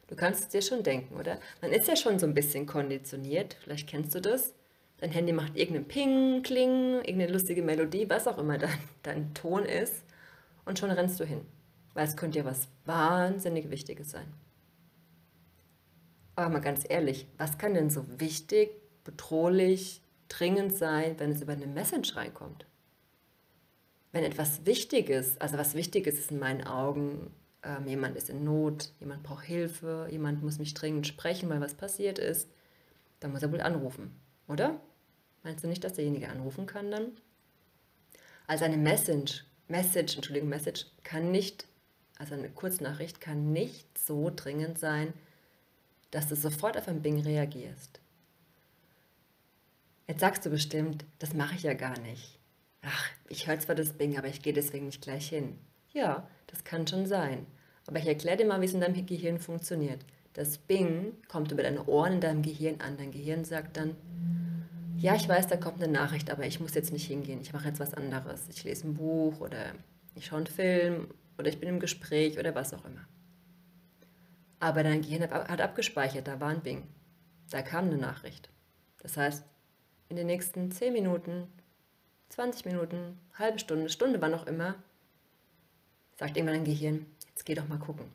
Du 0.07 0.17
kannst 0.17 0.43
es 0.43 0.49
dir 0.49 0.61
schon 0.61 0.83
denken, 0.83 1.17
oder? 1.17 1.39
Man 1.63 1.73
ist 1.73 1.89
ja 1.89 1.97
schon 1.97 2.19
so 2.19 2.27
ein 2.27 2.35
bisschen 2.35 2.67
konditioniert, 2.67 3.57
vielleicht 3.63 3.89
kennst 3.89 4.15
du 4.15 4.21
das. 4.21 4.55
Dein 4.99 5.13
Handy 5.13 5.33
macht 5.33 5.57
irgendeinen 5.57 5.89
Ping, 5.89 6.43
Kling, 6.43 6.97
irgendeine 6.97 7.33
lustige 7.33 7.63
Melodie, 7.63 8.11
was 8.11 8.27
auch 8.27 8.37
immer 8.37 8.59
dein, 8.59 8.79
dein 9.03 9.33
Ton 9.33 9.65
ist. 9.65 10.03
Und 10.67 10.79
schon 10.79 10.91
rennst 10.91 11.19
du 11.21 11.25
hin. 11.25 11.47
Weil 11.95 12.07
es 12.07 12.17
könnte 12.17 12.39
ja 12.39 12.45
was 12.45 12.69
wahnsinnig 12.85 13.71
Wichtiges 13.71 14.11
sein. 14.11 14.31
Aber 16.37 16.51
mal 16.51 16.61
ganz 16.61 16.85
ehrlich, 16.89 17.27
was 17.39 17.57
kann 17.57 17.75
denn 17.75 17.89
so 17.89 18.05
wichtig, 18.21 18.71
bedrohlich, 19.05 20.03
dringend 20.29 20.77
sein, 20.77 21.19
wenn 21.19 21.33
es 21.33 21.41
über 21.41 21.53
eine 21.53 21.67
Message 21.67 22.17
reinkommt? 22.17 22.67
Wenn 24.13 24.25
etwas 24.25 24.67
Wichtiges, 24.67 25.41
also 25.41 25.57
was 25.57 25.75
Wichtiges 25.75 26.19
ist 26.19 26.31
in 26.31 26.39
meinen 26.39 26.67
Augen, 26.67 27.31
ähm, 27.63 27.87
jemand 27.87 28.17
ist 28.17 28.31
in 28.31 28.45
Not, 28.45 28.93
jemand 28.99 29.23
braucht 29.23 29.45
Hilfe, 29.45 30.09
jemand 30.11 30.43
muss 30.43 30.59
mich 30.59 30.75
dringend 30.75 31.07
sprechen, 31.07 31.49
weil 31.49 31.61
was 31.61 31.75
passiert 31.75 32.19
ist, 32.19 32.49
dann 33.21 33.33
muss 33.33 33.43
er 33.43 33.53
wohl 33.53 33.61
anrufen, 33.61 34.11
oder? 34.49 34.81
Meinst 35.43 35.63
du 35.63 35.69
nicht, 35.69 35.85
dass 35.85 35.95
derjenige 35.95 36.29
anrufen 36.29 36.67
kann 36.67 36.91
dann? 36.91 37.13
Also 38.47 38.65
eine 38.65 38.77
Message, 38.77 39.45
Message, 39.69 40.17
Entschuldigung, 40.17 40.49
Message 40.49 40.87
kann 41.05 41.31
nicht, 41.31 41.67
also 42.19 42.35
eine 42.35 42.51
Kurznachricht 42.51 43.21
kann 43.21 43.53
nicht 43.53 43.87
so 43.97 44.33
dringend 44.35 44.79
sein, 44.79 45.13
dass 46.11 46.29
du 46.29 46.35
sofort 46.35 46.77
auf 46.77 46.89
ein 46.89 47.03
Bing 47.03 47.21
reagierst. 47.21 48.01
Jetzt 50.09 50.21
sagst 50.21 50.45
du 50.45 50.51
bestimmt, 50.51 51.05
das 51.21 51.35
mache 51.35 51.55
ich 51.55 51.63
ja 51.63 51.75
gar 51.75 51.97
nicht. 52.01 52.40
Ach, 52.83 53.11
ich 53.29 53.47
höre 53.47 53.59
zwar 53.59 53.75
das 53.75 53.93
Bing, 53.93 54.17
aber 54.19 54.29
ich 54.29 54.43
gehe 54.43 54.53
deswegen 54.53 54.87
nicht 54.87 55.03
gleich 55.03 55.29
hin. 55.29 55.59
Ja, 55.93 56.29
das 56.47 56.65
kann 56.65 56.87
schon 56.87 57.07
sein. 57.07 57.47
Aber 57.87 57.99
ich 57.99 58.07
erkläre 58.07 58.37
dir 58.37 58.47
mal, 58.47 58.61
wie 58.61 58.67
es 58.67 58.75
in 58.75 58.81
deinem 58.81 59.07
Gehirn 59.07 59.39
funktioniert. 59.39 60.05
Das 60.33 60.59
Bing 60.59 61.15
kommt 61.29 61.51
über 61.51 61.63
deine 61.63 61.85
Ohren 61.87 62.15
in 62.15 62.21
deinem 62.21 62.43
Gehirn 62.43 62.81
an. 62.81 62.97
Dein 62.97 63.11
Gehirn 63.11 63.45
sagt 63.45 63.77
dann, 63.77 63.97
ja, 64.97 65.15
ich 65.17 65.29
weiß, 65.29 65.49
da 65.49 65.57
kommt 65.57 65.83
eine 65.83 65.93
Nachricht, 65.93 66.31
aber 66.31 66.47
ich 66.47 66.61
muss 66.61 66.75
jetzt 66.75 66.93
nicht 66.93 67.07
hingehen. 67.07 67.41
Ich 67.41 67.53
mache 67.53 67.69
jetzt 67.69 67.81
was 67.81 67.95
anderes. 67.95 68.49
Ich 68.49 68.65
lese 68.65 68.87
ein 68.87 68.95
Buch 68.95 69.41
oder 69.41 69.73
ich 70.15 70.27
schaue 70.27 70.39
einen 70.39 70.47
Film 70.47 71.09
oder 71.39 71.49
ich 71.49 71.59
bin 71.59 71.69
im 71.69 71.81
Gespräch 71.81 72.39
oder 72.39 72.55
was 72.55 72.75
auch 72.75 72.85
immer. 72.85 73.07
Aber 74.61 74.83
dein 74.83 75.01
Gehirn 75.01 75.23
hat 75.23 75.61
abgespeichert, 75.61 76.29
da 76.29 76.39
war 76.39 76.51
ein 76.51 76.61
Bing. 76.61 76.87
Da 77.51 77.63
kam 77.63 77.87
eine 77.87 77.97
Nachricht. 77.97 78.51
Das 79.03 79.17
heißt, 79.17 79.45
in 80.11 80.17
den 80.17 80.27
nächsten 80.27 80.71
10 80.71 80.93
Minuten, 80.93 81.49
20 82.31 82.65
Minuten, 82.65 83.19
halbe 83.39 83.59
Stunde, 83.59 83.89
Stunde, 83.89 84.21
wann 84.21 84.35
auch 84.35 84.47
immer, 84.47 84.77
sagt 86.17 86.37
irgendwann 86.37 86.57
dein 86.57 86.65
Gehirn, 86.65 87.07
jetzt 87.29 87.45
geh 87.45 87.55
doch 87.55 87.69
mal 87.69 87.79
gucken. 87.79 88.07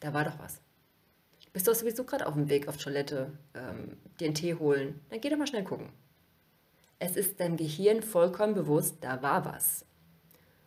Da 0.00 0.12
war 0.12 0.24
doch 0.24 0.38
was. 0.38 0.60
Bist 1.52 1.68
du 1.68 1.74
sowieso 1.74 2.02
gerade 2.02 2.26
auf 2.26 2.34
dem 2.34 2.48
Weg 2.48 2.66
auf 2.66 2.76
Toilette, 2.76 3.30
ähm, 3.54 3.96
dir 4.18 4.26
einen 4.26 4.34
Tee 4.34 4.54
holen, 4.54 5.00
dann 5.08 5.20
geh 5.20 5.30
doch 5.30 5.38
mal 5.38 5.46
schnell 5.46 5.62
gucken. 5.62 5.88
Es 6.98 7.16
ist 7.16 7.38
deinem 7.38 7.56
Gehirn 7.56 8.02
vollkommen 8.02 8.54
bewusst, 8.54 8.96
da 9.00 9.22
war 9.22 9.44
was. 9.44 9.84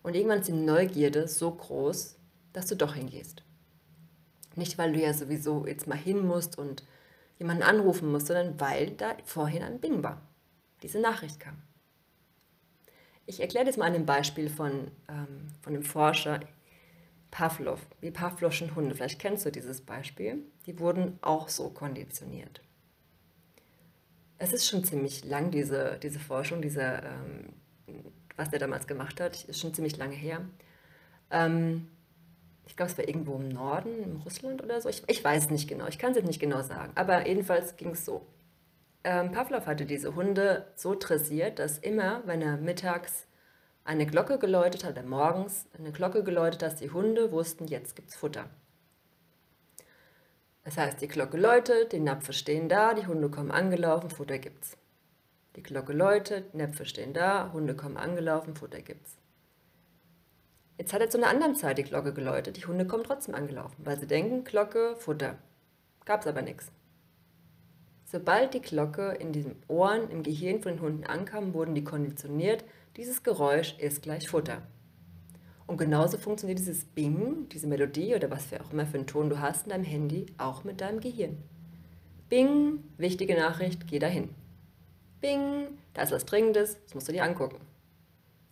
Und 0.01 0.15
irgendwann 0.15 0.39
ist 0.39 0.48
die 0.48 0.53
Neugierde 0.53 1.27
so 1.27 1.51
groß, 1.51 2.17
dass 2.53 2.67
du 2.67 2.75
doch 2.75 2.96
hingehst. 2.96 3.44
Nicht, 4.56 4.77
weil 4.77 4.94
du 4.94 5.00
ja 5.00 5.13
sowieso 5.13 5.67
jetzt 5.67 5.88
mal 5.88 5.98
hin 5.98 6.25
musst 6.25 6.58
und 6.58 6.86
jemanden 7.38 7.63
anrufen 7.63 8.10
musst, 8.10 8.27
sondern 8.27 8.58
weil 8.62 8.91
da 8.91 9.17
vorhin 9.25 9.63
ein 9.63 9.82
Bing 9.82 10.03
war. 10.03 10.22
Diese 10.84 11.00
Nachricht 11.01 11.41
kam. 11.41 11.62
Ich 13.27 13.39
erkläre 13.41 13.65
das 13.65 13.77
mal 13.77 13.86
an 13.86 13.93
einem 13.93 14.05
Beispiel 14.07 14.50
von, 14.50 14.89
ähm, 15.07 15.50
von 15.62 15.74
dem 15.74 15.84
Forscher 15.84 16.39
Pavlov, 17.31 17.86
wie 18.01 18.10
Pavlovschen 18.12 18.75
Hunde. 18.75 18.96
Vielleicht 18.96 19.19
kennst 19.19 19.46
du 19.46 19.51
dieses 19.51 19.81
Beispiel. 19.81 20.39
Die 20.65 20.79
wurden 20.79 21.19
auch 21.22 21.48
so 21.50 21.69
konditioniert 21.69 22.62
es 24.39 24.53
ist 24.53 24.67
schon 24.67 24.84
ziemlich 24.84 25.25
lang, 25.25 25.51
diese, 25.51 25.98
diese 26.01 26.19
Forschung, 26.19 26.62
diese, 26.62 26.81
ähm, 26.81 27.53
was 28.36 28.50
der 28.50 28.60
damals 28.60 28.88
gemacht 28.88 29.19
hat, 29.19 29.46
ist 29.46 29.60
schon 29.60 29.74
ziemlich 29.74 29.98
lange 29.98 30.15
her. 30.15 30.41
Ähm, 31.31 31.88
Ich 32.67 32.75
glaube, 32.77 32.91
es 32.91 32.98
war 32.98 33.07
irgendwo 33.07 33.36
im 33.38 33.50
Norden, 33.50 34.03
in 34.03 34.17
Russland 34.17 34.63
oder 34.63 34.81
so. 34.81 34.89
Ich, 34.89 35.03
ich 35.07 35.24
weiß 35.24 35.51
nicht 35.51 35.67
genau, 35.69 35.88
ich 35.88 36.00
kann 36.00 36.12
es 36.12 36.17
jetzt 36.17 36.27
nicht 36.27 36.39
genau 36.41 36.62
sagen. 36.63 36.93
Aber 36.96 37.27
jedenfalls 37.27 37.77
ging 37.77 37.91
es 37.91 38.05
so. 38.05 38.25
Ähm, 39.09 39.31
Pavlov 39.31 39.67
hatte 39.67 39.85
diese 39.85 40.15
Hunde 40.15 40.67
so 40.75 40.93
dressiert, 40.93 41.59
dass 41.59 41.77
immer, 41.77 42.23
wenn 42.25 42.41
er 42.41 42.57
mittags 42.57 43.25
eine 43.85 44.05
Glocke 44.05 44.37
geläutet 44.37 44.83
hat, 44.83 44.97
oder 44.97 45.03
morgens 45.03 45.65
eine 45.79 45.93
Glocke 45.93 46.25
geläutet 46.25 46.61
dass 46.61 46.75
die 46.75 46.91
Hunde 46.91 47.31
wussten, 47.31 47.67
jetzt 47.67 47.95
gibt 47.95 48.09
es 48.09 48.17
Futter. 48.17 48.49
Das 50.65 50.75
heißt, 50.75 50.99
die 50.99 51.07
Glocke 51.07 51.37
läutet, 51.37 51.93
die 51.93 52.01
Napfe 52.01 52.33
stehen 52.33 52.67
da, 52.67 52.93
die 52.93 53.07
Hunde 53.07 53.29
kommen 53.29 53.49
angelaufen, 53.49 54.09
Futter 54.09 54.39
gibt's. 54.39 54.75
Die 55.55 55.63
Glocke 55.63 55.93
läutet, 55.93 56.53
Näpfe 56.53 56.83
stehen 56.83 57.13
da, 57.13 57.51
Hunde 57.53 57.77
kommen 57.77 57.95
angelaufen, 57.95 58.57
Futter 58.57 58.81
gibt's. 58.81 59.15
Jetzt 60.77 60.91
hat 60.91 60.99
er 60.99 61.09
zu 61.09 61.17
einer 61.17 61.29
anderen 61.29 61.55
Zeit 61.55 61.77
die 61.77 61.83
Glocke 61.83 62.13
geläutet, 62.13 62.57
die 62.57 62.65
Hunde 62.65 62.85
kommen 62.85 63.05
trotzdem 63.05 63.35
angelaufen, 63.35 63.85
weil 63.85 63.97
sie 63.97 64.05
denken, 64.05 64.43
Glocke, 64.43 64.97
Futter. 64.97 65.37
Gab's 66.03 66.27
aber 66.27 66.41
nichts. 66.41 66.73
Sobald 68.09 68.53
die 68.53 68.61
Glocke 68.61 69.17
in 69.19 69.33
den 69.33 69.57
Ohren, 69.67 70.09
im 70.09 70.23
Gehirn 70.23 70.61
von 70.61 70.71
den 70.71 70.81
Hunden 70.81 71.03
ankam, 71.03 71.53
wurden 71.53 71.75
die 71.75 71.83
konditioniert, 71.83 72.63
dieses 72.95 73.21
Geräusch 73.21 73.75
ist 73.79 74.01
gleich 74.01 74.29
Futter. 74.29 74.61
Und 75.65 75.75
genauso 75.75 76.17
funktioniert 76.17 76.57
dieses 76.57 76.85
Bing, 76.85 77.49
diese 77.49 77.67
Melodie 77.67 78.15
oder 78.15 78.31
was 78.31 78.45
für 78.45 78.61
auch 78.61 78.71
immer 78.71 78.85
für 78.85 78.97
einen 78.97 79.07
Ton 79.07 79.29
du 79.29 79.41
hast 79.41 79.65
in 79.65 79.71
deinem 79.71 79.83
Handy, 79.83 80.27
auch 80.37 80.63
mit 80.63 80.79
deinem 80.79 81.01
Gehirn. 81.01 81.37
Bing, 82.29 82.81
wichtige 82.97 83.35
Nachricht, 83.35 83.87
geh 83.87 83.99
dahin. 83.99 84.29
Bing, 85.19 85.67
da 85.93 86.03
ist 86.03 86.13
was 86.13 86.23
Dringendes, 86.23 86.77
das 86.85 86.95
musst 86.95 87.09
du 87.09 87.11
dir 87.11 87.25
angucken. 87.25 87.57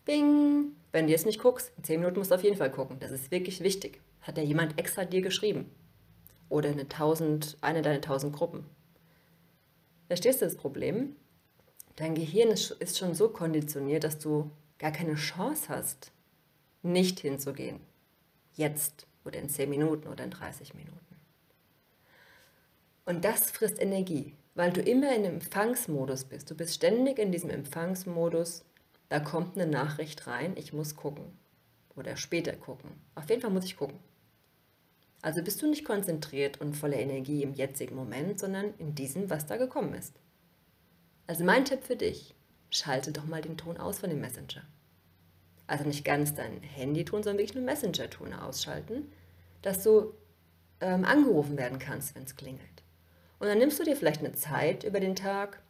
Bing, 0.03 0.73
wenn 0.91 1.05
du 1.05 1.13
jetzt 1.13 1.25
nicht 1.25 1.39
guckst, 1.41 1.71
in 1.77 1.85
10 1.85 2.01
Minuten 2.01 2.19
musst 2.19 2.31
du 2.31 2.35
auf 2.35 2.43
jeden 2.43 2.57
Fall 2.57 2.71
gucken. 2.71 2.97
Das 2.99 3.11
ist 3.11 3.31
wirklich 3.31 3.61
wichtig. 3.61 4.01
Hat 4.19 4.37
ja 4.37 4.43
jemand 4.43 4.77
extra 4.77 5.05
dir 5.05 5.21
geschrieben. 5.21 5.71
Oder 6.49 6.71
eine, 6.71 6.89
tausend, 6.89 7.57
eine 7.61 7.81
deiner 7.81 8.01
tausend 8.01 8.35
Gruppen. 8.35 8.65
Verstehst 10.15 10.41
du 10.41 10.45
das 10.45 10.55
Problem? 10.55 11.17
Dein 11.97 12.15
Gehirn 12.15 12.47
ist, 12.47 12.97
schon 12.97 13.15
so 13.15 13.27
konditioniert, 13.27 14.05
dass 14.05 14.17
du 14.17 14.49
gar 14.79 14.91
keine 14.91 15.15
Chance 15.15 15.67
hast, 15.67 16.13
nicht 16.83 17.19
hinzugehen. 17.19 17.81
Jetzt 18.53 19.07
oder 19.25 19.39
in 19.39 19.49
10 19.49 19.69
Minuten 19.69 20.07
oder 20.07 20.23
in 20.23 20.31
30 20.31 20.73
Minuten. 20.73 21.17
Und 23.03 23.25
das 23.25 23.51
frisst 23.51 23.81
Energie, 23.81 24.37
weil 24.53 24.71
du 24.71 24.79
immer 24.79 25.13
in 25.13 25.25
Empfangsmodus 25.25 26.23
bist. 26.23 26.49
Du 26.49 26.55
bist 26.55 26.75
ständig 26.75 27.19
in 27.19 27.33
diesem 27.33 27.49
Empfangsmodus. 27.49 28.63
Da 29.09 29.19
kommt 29.19 29.57
eine 29.57 29.69
Nachricht 29.69 30.27
rein, 30.27 30.53
ich 30.55 30.71
muss 30.71 30.95
gucken. 30.95 31.25
Oder 31.97 32.15
später 32.15 32.53
gucken. 32.53 32.89
Auf 33.15 33.29
jeden 33.29 33.41
Fall 33.41 33.51
muss 33.51 33.65
ich 33.65 33.75
gucken. 33.75 33.99
Also 35.25 35.41
bist 35.41 35.61
du 35.61 35.67
nicht 35.67 35.85
konzentriert 35.85 36.61
und 36.61 36.75
voller 36.75 36.97
Energie 36.97 37.43
im 37.43 37.53
jetzigen 37.53 37.95
Moment, 37.95 38.39
sondern 38.39 38.73
in 38.77 38.95
diesem, 38.95 39.29
was 39.29 39.45
da 39.45 39.57
gekommen 39.57 39.93
ist. 39.93 40.13
Also 41.27 41.43
mein 41.43 41.65
Tipp 41.65 41.83
für 41.83 41.95
dich, 41.95 42.35
schalte 42.69 43.11
doch 43.11 43.25
mal 43.25 43.41
den 43.41 43.57
Ton 43.57 43.77
aus 43.77 43.99
von 43.99 44.09
dem 44.09 44.21
Messenger 44.21 44.63
also 45.67 45.83
nicht 45.85 46.05
ganz 46.05 46.33
dein 46.33 46.61
Handy 46.61 47.05
tun, 47.05 47.23
sondern 47.23 47.39
wirklich 47.39 47.55
nur 47.55 47.63
Messenger-Ton 47.63 48.33
ausschalten, 48.33 49.11
dass 49.61 49.83
du 49.83 50.13
ähm, 50.81 51.05
angerufen 51.05 51.57
werden 51.57 51.79
kannst, 51.79 52.15
wenn 52.15 52.23
es 52.23 52.35
klingelt. 52.35 52.83
Und 53.39 53.47
dann 53.47 53.57
nimmst 53.57 53.79
du 53.79 53.83
dir 53.83 53.95
vielleicht 53.95 54.21
eine 54.21 54.33
Zeit 54.33 54.83
über 54.83 54.99
den 54.99 55.15
Tag, 55.15 55.61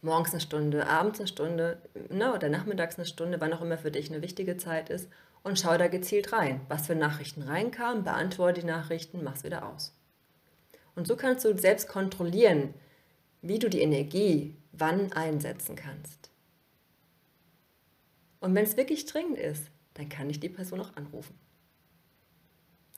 morgens 0.00 0.30
eine 0.30 0.40
Stunde, 0.40 0.86
abends 0.86 1.18
eine 1.18 1.28
Stunde 1.28 1.82
ne, 2.08 2.32
oder 2.32 2.48
nachmittags 2.48 2.96
eine 2.96 3.06
Stunde, 3.06 3.40
wann 3.40 3.52
auch 3.52 3.62
immer 3.62 3.78
für 3.78 3.90
dich 3.90 4.10
eine 4.10 4.22
wichtige 4.22 4.56
Zeit 4.56 4.90
ist, 4.90 5.08
und 5.42 5.58
schau 5.58 5.76
da 5.78 5.88
gezielt 5.88 6.32
rein, 6.32 6.60
was 6.68 6.86
für 6.86 6.94
Nachrichten 6.94 7.42
reinkamen, 7.42 8.04
beantworte 8.04 8.60
die 8.60 8.66
Nachrichten, 8.66 9.22
mach's 9.22 9.44
wieder 9.44 9.66
aus. 9.66 9.94
Und 10.94 11.06
so 11.06 11.16
kannst 11.16 11.44
du 11.44 11.56
selbst 11.56 11.88
kontrollieren, 11.88 12.74
wie 13.40 13.58
du 13.58 13.70
die 13.70 13.80
Energie 13.80 14.56
wann 14.72 15.12
einsetzen 15.12 15.76
kannst. 15.76 16.30
Und 18.40 18.54
wenn 18.54 18.64
es 18.64 18.76
wirklich 18.76 19.06
dringend 19.06 19.38
ist, 19.38 19.70
dann 19.94 20.08
kann 20.08 20.30
ich 20.30 20.40
die 20.40 20.48
Person 20.48 20.80
auch 20.80 20.94
anrufen. 20.96 21.38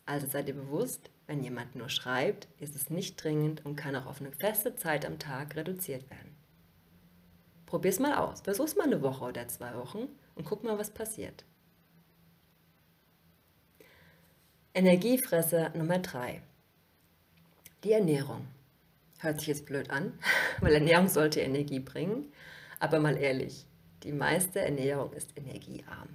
Also 0.04 0.26
seid 0.26 0.48
ihr 0.48 0.54
bewusst, 0.54 1.10
wenn 1.26 1.42
jemand 1.42 1.76
nur 1.76 1.88
schreibt, 1.88 2.48
ist 2.58 2.74
es 2.74 2.90
nicht 2.90 3.22
dringend 3.22 3.64
und 3.64 3.76
kann 3.76 3.94
auch 3.96 4.06
auf 4.06 4.20
eine 4.20 4.32
feste 4.32 4.74
Zeit 4.74 5.06
am 5.06 5.18
Tag 5.18 5.56
reduziert 5.56 6.10
werden. 6.10 6.34
Probier 7.66 7.90
es 7.90 8.00
mal 8.00 8.14
aus. 8.14 8.40
Versuch 8.40 8.64
es 8.64 8.76
mal 8.76 8.86
eine 8.86 9.02
Woche 9.02 9.24
oder 9.24 9.46
zwei 9.46 9.74
Wochen 9.76 10.08
und 10.34 10.44
guck 10.44 10.64
mal, 10.64 10.78
was 10.78 10.90
passiert. 10.90 11.44
Energiefresser 14.72 15.70
Nummer 15.70 15.98
drei: 15.98 16.42
Die 17.82 17.90
Ernährung. 17.90 18.46
Hört 19.18 19.40
sich 19.40 19.48
jetzt 19.48 19.66
blöd 19.66 19.90
an, 19.90 20.12
weil 20.60 20.74
Ernährung 20.74 21.08
sollte 21.08 21.40
Energie 21.40 21.80
bringen. 21.80 22.32
Aber 22.78 23.00
mal 23.00 23.16
ehrlich, 23.16 23.66
die 24.04 24.12
meiste 24.12 24.60
Ernährung 24.60 25.12
ist 25.12 25.36
energiearm. 25.36 26.08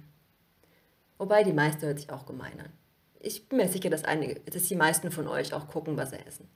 Wobei 1.18 1.44
die 1.44 1.52
meiste 1.52 1.86
hört 1.86 2.00
sich 2.00 2.08
auch 2.08 2.24
gemein 2.24 2.58
an. 2.58 2.72
Ich 3.20 3.46
bin 3.46 3.58
mir 3.58 3.68
sicher, 3.68 3.90
dass, 3.90 4.04
einige, 4.04 4.40
dass 4.40 4.64
die 4.64 4.74
meisten 4.74 5.10
von 5.10 5.28
euch 5.28 5.52
auch 5.52 5.68
gucken, 5.68 5.98
was 5.98 6.10
sie 6.10 6.26
essen. 6.26 6.48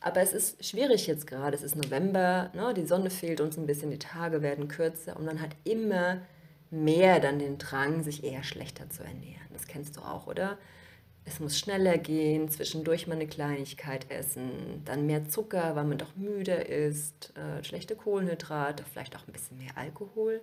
Aber 0.00 0.20
es 0.20 0.34
ist 0.34 0.62
schwierig 0.62 1.06
jetzt 1.06 1.26
gerade. 1.26 1.56
Es 1.56 1.62
ist 1.62 1.76
November, 1.76 2.50
ne? 2.52 2.74
die 2.74 2.86
Sonne 2.86 3.08
fehlt 3.08 3.40
uns 3.40 3.56
ein 3.56 3.66
bisschen, 3.66 3.90
die 3.90 3.98
Tage 3.98 4.42
werden 4.42 4.68
kürzer 4.68 5.16
und 5.16 5.24
man 5.24 5.40
hat 5.40 5.56
immer 5.64 6.20
mehr 6.70 7.20
dann 7.20 7.38
den 7.38 7.56
Drang, 7.56 8.02
sich 8.02 8.22
eher 8.22 8.44
schlechter 8.44 8.90
zu 8.90 9.02
ernähren. 9.02 9.48
Das 9.54 9.66
kennst 9.66 9.96
du 9.96 10.02
auch, 10.02 10.26
oder? 10.26 10.58
Es 11.28 11.40
muss 11.40 11.58
schneller 11.58 11.98
gehen, 11.98 12.48
zwischendurch 12.48 13.06
mal 13.06 13.14
eine 13.14 13.26
Kleinigkeit 13.26 14.10
essen, 14.10 14.82
dann 14.84 15.06
mehr 15.06 15.28
Zucker, 15.28 15.76
weil 15.76 15.84
man 15.84 15.98
doch 15.98 16.16
müde 16.16 16.52
ist, 16.52 17.32
äh, 17.36 17.62
schlechte 17.62 17.94
Kohlenhydrate, 17.96 18.84
vielleicht 18.90 19.14
auch 19.14 19.26
ein 19.26 19.32
bisschen 19.32 19.58
mehr 19.58 19.76
Alkohol 19.76 20.40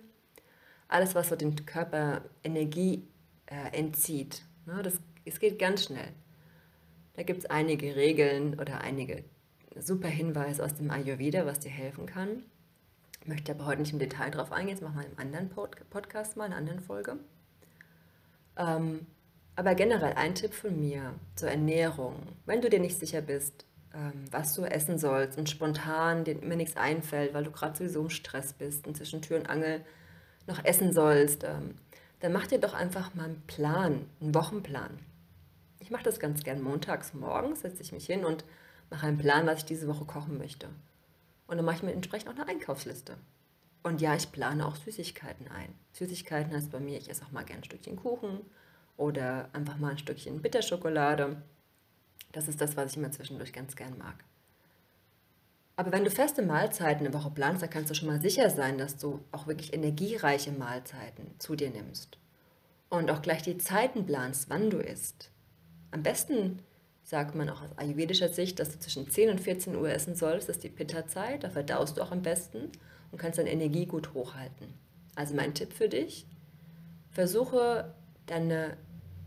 alles, 0.88 1.14
was 1.14 1.28
so 1.28 1.36
den 1.36 1.66
Körper 1.66 2.22
Energie 2.44 3.06
äh, 3.46 3.76
entzieht. 3.76 4.42
Ne, 4.66 4.82
das, 4.82 5.00
es 5.24 5.40
geht 5.40 5.58
ganz 5.58 5.84
schnell. 5.84 6.12
Da 7.14 7.22
gibt 7.22 7.40
es 7.40 7.46
einige 7.46 7.96
Regeln 7.96 8.58
oder 8.60 8.80
einige 8.82 9.24
super 9.78 10.08
Hinweise 10.08 10.64
aus 10.64 10.74
dem 10.74 10.90
Ayurveda, 10.90 11.46
was 11.46 11.60
dir 11.60 11.70
helfen 11.70 12.06
kann. 12.06 12.44
Ich 13.20 13.26
möchte 13.26 13.52
aber 13.52 13.66
heute 13.66 13.80
nicht 13.80 13.92
im 13.92 13.98
Detail 13.98 14.30
drauf 14.30 14.52
eingehen, 14.52 14.76
das 14.78 14.82
machen 14.82 15.00
wir 15.00 15.06
im 15.06 15.18
anderen 15.18 15.48
Pod 15.48 15.76
Podcast 15.90 16.36
mal, 16.36 16.46
in 16.46 16.52
einer 16.52 16.60
anderen 16.60 16.80
Folge. 16.80 17.18
Ähm, 18.56 19.06
aber 19.56 19.74
generell 19.74 20.12
ein 20.12 20.34
Tipp 20.34 20.52
von 20.52 20.78
mir 20.78 21.14
zur 21.34 21.50
Ernährung. 21.50 22.14
Wenn 22.44 22.60
du 22.60 22.68
dir 22.68 22.78
nicht 22.78 22.98
sicher 22.98 23.22
bist, 23.22 23.64
ähm, 23.94 24.26
was 24.30 24.54
du 24.54 24.62
essen 24.64 24.98
sollst 24.98 25.38
und 25.38 25.48
spontan 25.48 26.24
dir 26.24 26.40
immer 26.40 26.56
nichts 26.56 26.76
einfällt, 26.76 27.32
weil 27.32 27.44
du 27.44 27.50
gerade 27.50 27.76
sowieso 27.76 28.02
im 28.02 28.10
Stress 28.10 28.52
bist 28.52 28.86
und 28.86 28.96
zwischen 28.96 29.22
Tür 29.22 29.38
und 29.38 29.48
Angel 29.48 29.80
noch 30.46 30.62
essen 30.64 30.92
sollst, 30.92 31.42
ähm, 31.44 31.76
dann 32.20 32.32
mach 32.32 32.46
dir 32.46 32.58
doch 32.58 32.74
einfach 32.74 33.14
mal 33.14 33.24
einen 33.24 33.42
Plan, 33.46 34.06
einen 34.20 34.34
Wochenplan. 34.34 34.98
Ich 35.80 35.90
mache 35.90 36.04
das 36.04 36.20
ganz 36.20 36.42
gern 36.44 36.60
montags 36.60 37.14
morgens, 37.14 37.60
setze 37.60 37.82
ich 37.82 37.92
mich 37.92 38.06
hin 38.06 38.24
und 38.24 38.44
mache 38.90 39.06
einen 39.06 39.18
Plan, 39.18 39.46
was 39.46 39.60
ich 39.60 39.64
diese 39.64 39.88
Woche 39.88 40.04
kochen 40.04 40.36
möchte. 40.36 40.68
Und 41.46 41.56
dann 41.56 41.64
mache 41.64 41.76
ich 41.76 41.82
mir 41.82 41.92
entsprechend 41.92 42.28
auch 42.28 42.34
eine 42.34 42.48
Einkaufsliste. 42.48 43.16
Und 43.82 44.00
ja, 44.00 44.14
ich 44.16 44.32
plane 44.32 44.66
auch 44.66 44.76
Süßigkeiten 44.76 45.48
ein. 45.48 45.72
Süßigkeiten 45.92 46.52
heißt 46.52 46.72
bei 46.72 46.80
mir, 46.80 46.98
ich 46.98 47.08
esse 47.08 47.24
auch 47.24 47.30
mal 47.30 47.44
gern 47.44 47.58
ein 47.58 47.64
Stückchen 47.64 47.96
Kuchen 47.96 48.40
oder 48.96 49.48
einfach 49.52 49.76
mal 49.78 49.92
ein 49.92 49.98
Stückchen 49.98 50.42
Bitterschokolade. 50.42 51.42
Das 52.32 52.48
ist 52.48 52.60
das, 52.60 52.76
was 52.76 52.92
ich 52.92 52.96
immer 52.96 53.12
zwischendurch 53.12 53.52
ganz 53.52 53.76
gern 53.76 53.96
mag. 53.98 54.24
Aber 55.76 55.92
wenn 55.92 56.04
du 56.04 56.10
feste 56.10 56.42
Mahlzeiten 56.42 57.06
eine 57.06 57.14
Woche 57.14 57.30
planst, 57.30 57.62
dann 57.62 57.70
kannst 57.70 57.90
du 57.90 57.94
schon 57.94 58.08
mal 58.08 58.20
sicher 58.20 58.48
sein, 58.48 58.78
dass 58.78 58.96
du 58.96 59.20
auch 59.30 59.46
wirklich 59.46 59.74
energiereiche 59.74 60.52
Mahlzeiten 60.52 61.34
zu 61.38 61.54
dir 61.54 61.70
nimmst. 61.70 62.18
Und 62.88 63.10
auch 63.10 63.20
gleich 63.20 63.42
die 63.42 63.58
Zeiten 63.58 64.06
planst, 64.06 64.48
wann 64.48 64.70
du 64.70 64.78
isst. 64.78 65.30
Am 65.90 66.02
besten 66.02 66.60
sagt 67.02 67.34
man 67.34 67.50
auch 67.50 67.62
aus 67.62 67.76
ayurvedischer 67.76 68.30
Sicht, 68.30 68.58
dass 68.58 68.72
du 68.72 68.78
zwischen 68.78 69.10
10 69.10 69.30
und 69.30 69.40
14 69.40 69.76
Uhr 69.76 69.90
essen 69.90 70.16
sollst. 70.16 70.48
Das 70.48 70.56
ist 70.56 70.64
die 70.64 70.70
Pitta-Zeit. 70.70 71.44
Da 71.44 71.50
verdaust 71.50 71.96
du 71.96 72.02
auch 72.02 72.10
am 72.10 72.22
besten 72.22 72.70
und 73.12 73.18
kannst 73.18 73.38
deine 73.38 73.52
Energie 73.52 73.86
gut 73.86 74.14
hochhalten. 74.14 74.72
Also 75.14 75.34
mein 75.34 75.54
Tipp 75.54 75.72
für 75.72 75.88
dich, 75.88 76.26
versuche 77.10 77.94
deine 78.26 78.76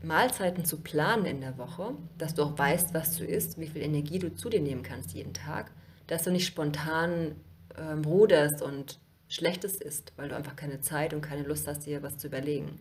Mahlzeiten 0.01 0.65
zu 0.65 0.79
planen 0.79 1.25
in 1.25 1.41
der 1.41 1.57
Woche, 1.57 1.93
dass 2.17 2.33
du 2.33 2.43
auch 2.43 2.57
weißt, 2.57 2.93
was 2.93 3.17
du 3.17 3.25
isst, 3.25 3.59
wie 3.59 3.67
viel 3.67 3.81
Energie 3.81 4.19
du 4.19 4.33
zu 4.33 4.49
dir 4.49 4.61
nehmen 4.61 4.83
kannst 4.83 5.13
jeden 5.13 5.33
Tag 5.33 5.71
dass 6.09 6.23
du 6.23 6.31
nicht 6.31 6.47
spontan 6.47 7.35
ähm, 7.77 8.03
ruderst 8.03 8.61
und 8.61 8.99
Schlechtes 9.27 9.75
isst, 9.75 10.11
weil 10.15 10.27
du 10.27 10.35
einfach 10.35 10.55
keine 10.55 10.81
Zeit 10.81 11.13
und 11.13 11.21
keine 11.21 11.43
Lust 11.43 11.67
hast, 11.67 11.85
dir 11.85 12.01
was 12.01 12.17
zu 12.17 12.27
überlegen. 12.27 12.79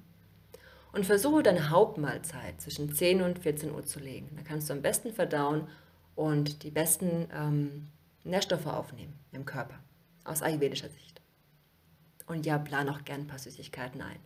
Und 0.92 1.04
versuche 1.04 1.42
deine 1.42 1.68
Hauptmahlzeit 1.68 2.58
zwischen 2.62 2.90
10 2.90 3.20
und 3.20 3.38
14 3.38 3.70
Uhr 3.70 3.84
zu 3.84 4.00
legen. 4.00 4.30
Da 4.34 4.42
kannst 4.42 4.70
du 4.70 4.72
am 4.72 4.80
besten 4.80 5.12
verdauen 5.12 5.68
und 6.14 6.62
die 6.62 6.70
besten 6.70 7.28
ähm, 7.34 7.88
Nährstoffe 8.24 8.66
aufnehmen 8.66 9.12
im 9.32 9.44
Körper, 9.44 9.78
aus 10.24 10.40
ayurvedischer 10.40 10.88
Sicht. 10.88 11.20
Und 12.26 12.46
ja, 12.46 12.56
plan 12.56 12.88
auch 12.88 13.04
gern 13.04 13.22
ein 13.22 13.26
paar 13.26 13.38
Süßigkeiten 13.38 14.00
ein. 14.00 14.18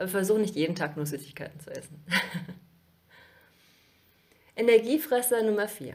Aber 0.00 0.08
versuche 0.08 0.38
nicht 0.38 0.56
jeden 0.56 0.74
Tag 0.74 0.96
nur 0.96 1.04
Süßigkeiten 1.04 1.60
zu 1.60 1.70
essen. 1.70 2.02
Energiefresser 4.56 5.42
Nummer 5.42 5.68
4. 5.68 5.94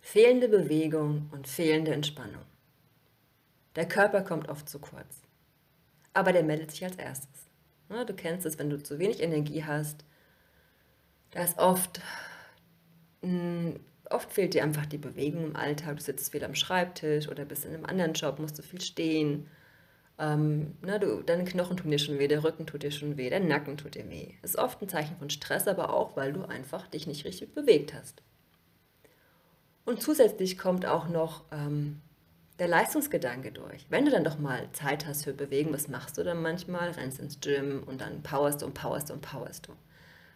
Fehlende 0.00 0.48
Bewegung 0.48 1.28
und 1.32 1.48
fehlende 1.48 1.92
Entspannung. 1.92 2.44
Der 3.74 3.88
Körper 3.88 4.22
kommt 4.22 4.48
oft 4.48 4.68
zu 4.68 4.78
kurz. 4.78 5.22
Aber 6.12 6.32
der 6.32 6.44
meldet 6.44 6.70
sich 6.70 6.84
als 6.84 6.94
erstes. 6.94 7.48
Du 7.88 8.14
kennst 8.14 8.46
es, 8.46 8.56
wenn 8.56 8.70
du 8.70 8.80
zu 8.80 9.00
wenig 9.00 9.20
Energie 9.20 9.64
hast. 9.64 10.04
Da 11.32 11.42
ist 11.42 11.58
oft, 11.58 12.00
hm, 13.22 13.80
oft 14.10 14.32
fehlt 14.32 14.54
dir 14.54 14.62
einfach 14.62 14.86
die 14.86 14.98
Bewegung 14.98 15.46
im 15.46 15.56
Alltag. 15.56 15.96
Du 15.96 16.02
sitzt 16.04 16.30
viel 16.30 16.44
am 16.44 16.54
Schreibtisch 16.54 17.26
oder 17.26 17.46
bist 17.46 17.64
in 17.64 17.74
einem 17.74 17.84
anderen 17.84 18.12
Job, 18.12 18.38
musst 18.38 18.60
du 18.60 18.62
viel 18.62 18.80
stehen. 18.80 19.50
Ähm, 20.18 20.76
na, 20.80 20.98
du, 20.98 21.22
deine 21.22 21.44
Knochen 21.44 21.76
tun 21.76 21.90
dir 21.90 21.98
schon 21.98 22.18
weh, 22.18 22.28
der 22.28 22.42
Rücken 22.42 22.66
tut 22.66 22.82
dir 22.82 22.90
schon 22.90 23.16
weh, 23.16 23.28
der 23.28 23.40
Nacken 23.40 23.76
tut 23.76 23.94
dir 23.94 24.08
weh. 24.08 24.34
Ist 24.42 24.56
oft 24.56 24.80
ein 24.80 24.88
Zeichen 24.88 25.16
von 25.16 25.28
Stress, 25.28 25.68
aber 25.68 25.92
auch, 25.92 26.16
weil 26.16 26.32
du 26.32 26.44
einfach 26.44 26.86
dich 26.86 27.06
nicht 27.06 27.24
richtig 27.24 27.54
bewegt 27.54 27.92
hast. 27.92 28.22
Und 29.84 30.02
zusätzlich 30.02 30.58
kommt 30.58 30.86
auch 30.86 31.08
noch 31.08 31.44
ähm, 31.52 32.00
der 32.58 32.68
Leistungsgedanke 32.68 33.52
durch. 33.52 33.86
Wenn 33.90 34.06
du 34.06 34.10
dann 34.10 34.24
doch 34.24 34.38
mal 34.38 34.68
Zeit 34.72 35.06
hast 35.06 35.24
für 35.24 35.34
Bewegen, 35.34 35.72
was 35.72 35.88
machst 35.88 36.16
du 36.16 36.24
dann 36.24 36.40
manchmal? 36.40 36.90
Rennst 36.90 37.20
ins 37.20 37.40
Gym 37.40 37.82
und 37.84 38.00
dann 38.00 38.22
powerst 38.22 38.62
du 38.62 38.66
und 38.66 38.74
powerst 38.74 39.10
du 39.10 39.14
und 39.14 39.20
powerst 39.20 39.68
du. 39.68 39.72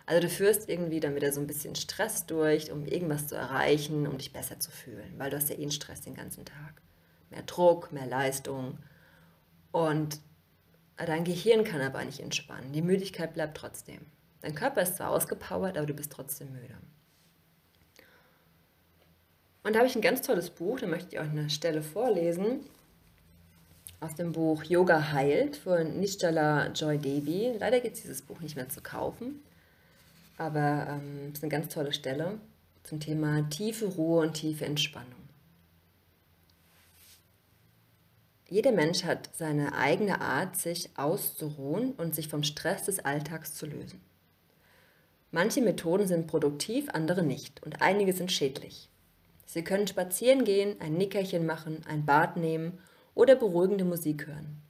Also 0.04 0.22
du 0.22 0.28
führst 0.28 0.68
irgendwie 0.68 1.00
dann 1.00 1.14
wieder 1.14 1.32
so 1.32 1.40
ein 1.40 1.46
bisschen 1.46 1.74
Stress 1.74 2.26
durch, 2.26 2.70
um 2.70 2.84
irgendwas 2.84 3.28
zu 3.28 3.36
erreichen, 3.36 4.06
um 4.06 4.18
dich 4.18 4.32
besser 4.32 4.58
zu 4.58 4.70
fühlen, 4.70 5.14
weil 5.16 5.30
du 5.30 5.36
hast 5.36 5.48
ja 5.50 5.56
eh 5.56 5.62
einen 5.62 5.70
Stress 5.70 6.02
den 6.02 6.14
ganzen 6.14 6.44
Tag. 6.44 6.82
Mehr 7.30 7.42
Druck, 7.42 7.92
mehr 7.92 8.06
Leistung, 8.06 8.78
und 9.72 10.20
dein 10.96 11.24
Gehirn 11.24 11.64
kann 11.64 11.80
aber 11.80 12.04
nicht 12.04 12.20
entspannen. 12.20 12.72
Die 12.72 12.82
Müdigkeit 12.82 13.34
bleibt 13.34 13.56
trotzdem. 13.56 14.00
Dein 14.42 14.54
Körper 14.54 14.82
ist 14.82 14.96
zwar 14.96 15.10
ausgepowert, 15.10 15.76
aber 15.76 15.86
du 15.86 15.94
bist 15.94 16.12
trotzdem 16.12 16.52
müde. 16.52 16.76
Und 19.62 19.74
da 19.74 19.80
habe 19.80 19.88
ich 19.88 19.94
ein 19.94 20.02
ganz 20.02 20.22
tolles 20.22 20.50
Buch, 20.50 20.80
da 20.80 20.86
möchte 20.86 21.14
ich 21.14 21.20
euch 21.20 21.28
eine 21.28 21.50
Stelle 21.50 21.82
vorlesen. 21.82 22.60
Aus 24.00 24.14
dem 24.14 24.32
Buch 24.32 24.64
Yoga 24.64 25.12
heilt 25.12 25.56
von 25.56 26.00
Nishtala 26.00 26.68
Joy 26.68 26.96
Devi. 26.96 27.52
Leider 27.58 27.80
gibt 27.80 27.96
es 27.96 28.02
dieses 28.02 28.22
Buch 28.22 28.40
nicht 28.40 28.56
mehr 28.56 28.70
zu 28.70 28.80
kaufen, 28.80 29.42
aber 30.38 30.86
es 30.88 31.02
ähm, 31.02 31.32
ist 31.34 31.42
eine 31.42 31.50
ganz 31.50 31.68
tolle 31.68 31.92
Stelle 31.92 32.40
zum 32.82 32.98
Thema 32.98 33.42
tiefe 33.50 33.84
Ruhe 33.84 34.22
und 34.22 34.32
tiefe 34.32 34.64
Entspannung. 34.64 35.19
Jeder 38.50 38.72
Mensch 38.72 39.04
hat 39.04 39.30
seine 39.32 39.76
eigene 39.76 40.20
Art, 40.20 40.56
sich 40.56 40.90
auszuruhen 40.96 41.92
und 41.92 42.16
sich 42.16 42.26
vom 42.26 42.42
Stress 42.42 42.84
des 42.84 42.98
Alltags 42.98 43.54
zu 43.54 43.64
lösen. 43.64 44.00
Manche 45.30 45.62
Methoden 45.62 46.08
sind 46.08 46.26
produktiv, 46.26 46.88
andere 46.92 47.22
nicht 47.22 47.62
und 47.62 47.80
einige 47.80 48.12
sind 48.12 48.32
schädlich. 48.32 48.88
Sie 49.46 49.62
können 49.62 49.86
spazieren 49.86 50.44
gehen, 50.44 50.80
ein 50.80 50.94
Nickerchen 50.94 51.46
machen, 51.46 51.84
ein 51.88 52.04
Bad 52.04 52.36
nehmen 52.36 52.78
oder 53.14 53.36
beruhigende 53.36 53.84
Musik 53.84 54.26
hören. 54.26 54.60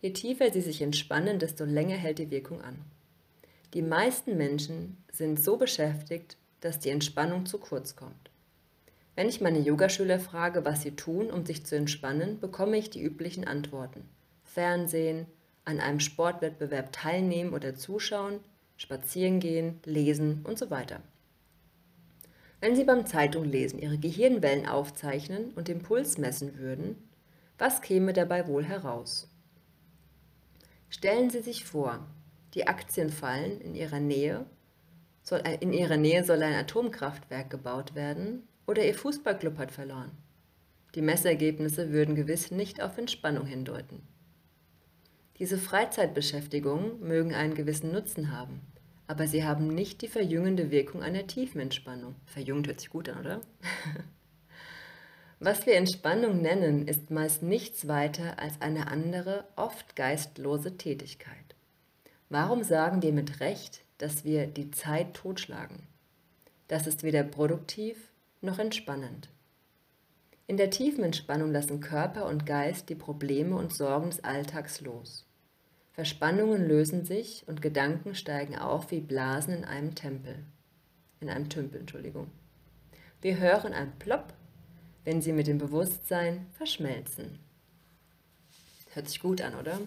Je 0.00 0.12
tiefer 0.12 0.50
sie 0.50 0.60
sich 0.60 0.82
entspannen, 0.82 1.38
desto 1.38 1.64
länger 1.64 1.96
hält 1.96 2.18
die 2.18 2.32
Wirkung 2.32 2.60
an. 2.60 2.84
Die 3.74 3.82
meisten 3.82 4.36
Menschen 4.36 4.96
sind 5.12 5.42
so 5.42 5.56
beschäftigt, 5.56 6.36
dass 6.60 6.80
die 6.80 6.90
Entspannung 6.90 7.46
zu 7.46 7.58
kurz 7.58 7.94
kommt. 7.94 8.30
Wenn 9.18 9.28
ich 9.28 9.40
meine 9.40 9.58
Yogaschüler 9.58 10.20
frage, 10.20 10.64
was 10.64 10.82
sie 10.82 10.94
tun, 10.94 11.32
um 11.32 11.44
sich 11.44 11.66
zu 11.66 11.74
entspannen, 11.74 12.38
bekomme 12.38 12.76
ich 12.78 12.88
die 12.88 13.02
üblichen 13.02 13.48
Antworten. 13.48 14.08
Fernsehen, 14.44 15.26
an 15.64 15.80
einem 15.80 15.98
Sportwettbewerb 15.98 16.92
teilnehmen 16.92 17.52
oder 17.52 17.74
zuschauen, 17.74 18.38
spazieren 18.76 19.40
gehen, 19.40 19.80
lesen 19.84 20.44
und 20.44 20.56
so 20.56 20.70
weiter. 20.70 21.00
Wenn 22.60 22.76
Sie 22.76 22.84
beim 22.84 23.06
Zeitunglesen 23.06 23.80
Ihre 23.80 23.98
Gehirnwellen 23.98 24.68
aufzeichnen 24.68 25.50
und 25.56 25.66
den 25.66 25.82
Puls 25.82 26.16
messen 26.16 26.56
würden, 26.56 26.94
was 27.58 27.82
käme 27.82 28.12
dabei 28.12 28.46
wohl 28.46 28.62
heraus? 28.62 29.28
Stellen 30.90 31.30
Sie 31.30 31.40
sich 31.40 31.64
vor, 31.64 32.06
die 32.54 32.68
Aktien 32.68 33.10
fallen 33.10 33.60
in 33.62 33.74
Ihrer 33.74 33.98
Nähe, 33.98 34.46
soll, 35.24 35.42
in 35.58 35.72
Ihrer 35.72 35.96
Nähe 35.96 36.22
soll 36.22 36.40
ein 36.40 36.54
Atomkraftwerk 36.54 37.50
gebaut 37.50 37.96
werden 37.96 38.47
oder 38.68 38.84
Ihr 38.84 38.94
Fußballclub 38.94 39.58
hat 39.58 39.72
verloren. 39.72 40.12
Die 40.94 41.02
Messergebnisse 41.02 41.90
würden 41.90 42.14
gewiss 42.14 42.50
nicht 42.50 42.82
auf 42.82 42.98
Entspannung 42.98 43.46
hindeuten. 43.46 44.02
Diese 45.38 45.56
Freizeitbeschäftigungen 45.56 47.00
mögen 47.00 47.34
einen 47.34 47.54
gewissen 47.54 47.92
Nutzen 47.92 48.30
haben, 48.30 48.60
aber 49.06 49.26
sie 49.26 49.44
haben 49.44 49.74
nicht 49.74 50.02
die 50.02 50.08
verjüngende 50.08 50.70
Wirkung 50.70 51.02
einer 51.02 51.26
tiefen 51.26 51.60
Entspannung. 51.60 52.14
Verjüngt 52.26 52.66
hört 52.66 52.80
sich 52.80 52.90
gut 52.90 53.08
an, 53.08 53.20
oder? 53.20 53.40
Was 55.40 55.64
wir 55.64 55.76
Entspannung 55.76 56.42
nennen, 56.42 56.86
ist 56.86 57.10
meist 57.10 57.42
nichts 57.42 57.88
weiter 57.88 58.38
als 58.38 58.60
eine 58.60 58.88
andere, 58.88 59.44
oft 59.56 59.96
geistlose 59.96 60.76
Tätigkeit. 60.76 61.54
Warum 62.28 62.64
sagen 62.64 63.00
wir 63.00 63.12
mit 63.12 63.40
Recht, 63.40 63.82
dass 63.96 64.24
wir 64.24 64.46
die 64.46 64.72
Zeit 64.72 65.14
totschlagen? 65.14 65.84
Das 66.66 66.86
ist 66.86 67.02
weder 67.02 67.22
produktiv 67.22 68.08
noch 68.40 68.58
entspannend. 68.58 69.28
In 70.46 70.56
der 70.56 70.70
tiefen 70.70 71.04
Entspannung 71.04 71.52
lassen 71.52 71.80
Körper 71.80 72.26
und 72.26 72.46
Geist 72.46 72.88
die 72.88 72.94
Probleme 72.94 73.56
und 73.56 73.72
Sorgen 73.72 74.10
des 74.10 74.24
Alltags 74.24 74.80
los. 74.80 75.26
Verspannungen 75.92 76.66
lösen 76.66 77.04
sich 77.04 77.44
und 77.46 77.60
Gedanken 77.60 78.14
steigen 78.14 78.56
auf 78.56 78.90
wie 78.90 79.00
Blasen 79.00 79.52
in 79.52 79.64
einem 79.64 79.94
Tempel. 79.94 80.36
In 81.20 81.28
einem 81.28 81.48
Tümpel, 81.48 81.80
Entschuldigung. 81.80 82.30
Wir 83.20 83.38
hören 83.38 83.72
ein 83.72 83.98
Plopp, 83.98 84.32
wenn 85.04 85.20
sie 85.20 85.32
mit 85.32 85.48
dem 85.48 85.58
Bewusstsein 85.58 86.46
verschmelzen. 86.52 87.40
Hört 88.92 89.08
sich 89.08 89.20
gut 89.20 89.40
an, 89.40 89.54
oder? 89.56 89.80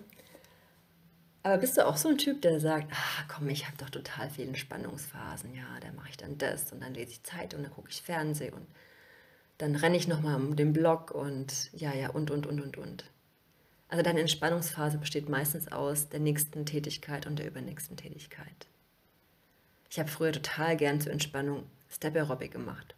Aber 1.44 1.58
bist 1.58 1.78
du 1.78 1.88
auch 1.88 1.98
so 1.98 2.10
ein 2.10 2.18
Typ, 2.18 2.42
der 2.42 2.60
sagt, 2.60 2.92
ah, 2.92 3.24
komm, 3.28 3.50
ich 3.50 3.66
habe 3.66 3.78
doch 3.78 3.90
total 3.90 4.30
viele 4.30 4.56
Spannungsphasen, 4.56 5.56
ja, 5.56 5.80
da 5.82 5.92
mache 5.94 6.10
ich 6.10 6.18
dann 6.18 6.38
das 6.38 6.72
und 6.72 6.82
dann 6.82 6.94
lese 6.94 7.12
ich 7.12 7.24
Zeit 7.24 7.54
und 7.54 7.64
dann 7.64 7.72
gucke 7.72 7.90
ich 7.90 8.02
Fernsehen 8.02 8.54
und 8.54 8.68
dann 9.58 9.76
renne 9.76 9.98
ich 9.98 10.08
nochmal 10.08 10.36
um 10.36 10.56
den 10.56 10.74
Block 10.74 11.12
und 11.12 11.72
ja, 11.74 11.94
ja, 11.94 12.10
und, 12.10 12.30
und, 12.30 12.46
und, 12.46 12.62
und, 12.62 12.78
und. 12.78 13.06
Also 13.90 14.04
deine 14.04 14.22
Entspannungsphase 14.22 14.98
besteht 14.98 15.30
meistens 15.30 15.72
aus 15.72 16.10
der 16.10 16.20
nächsten 16.20 16.66
Tätigkeit 16.66 17.26
und 17.26 17.40
der 17.40 17.48
übernächsten 17.48 17.98
Tätigkeit. 17.98 18.68
Ich 19.90 20.00
habe 20.00 20.10
früher 20.10 20.32
total 20.32 20.78
gern 20.78 21.02
zur 21.02 21.12
Entspannung 21.12 21.64
Step 21.90 22.16
Aerobic 22.16 22.52
gemacht. 22.52 22.96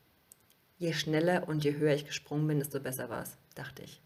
Je 0.77 0.93
schneller 0.93 1.47
und 1.47 1.63
je 1.63 1.75
höher 1.77 1.95
ich 1.95 2.06
gesprungen 2.06 2.47
bin, 2.47 2.60
desto 2.60 2.79
besser 2.79 3.10
war 3.10 3.23
es, 3.23 3.38
dachte 3.56 3.84
ich. 3.84 4.01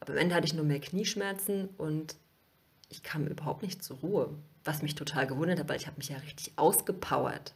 Aber 0.00 0.12
am 0.12 0.18
Ende 0.18 0.34
hatte 0.34 0.46
ich 0.46 0.54
nur 0.54 0.64
mehr 0.64 0.80
Knieschmerzen 0.80 1.68
und 1.78 2.16
ich 2.88 3.02
kam 3.02 3.26
überhaupt 3.26 3.62
nicht 3.62 3.82
zur 3.82 3.98
Ruhe, 3.98 4.34
was 4.64 4.82
mich 4.82 4.94
total 4.94 5.26
gewundert 5.26 5.58
hat, 5.58 5.68
weil 5.68 5.76
ich 5.76 5.86
habe 5.86 5.98
mich 5.98 6.08
ja 6.08 6.16
richtig 6.18 6.52
ausgepowert. 6.56 7.54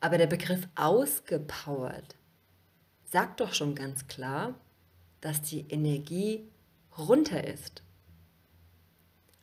Aber 0.00 0.18
der 0.18 0.26
Begriff 0.26 0.68
ausgepowert 0.74 2.16
sagt 3.10 3.40
doch 3.40 3.54
schon 3.54 3.74
ganz 3.74 4.06
klar, 4.06 4.54
dass 5.20 5.40
die 5.40 5.64
Energie 5.68 6.46
runter 6.98 7.44
ist. 7.44 7.82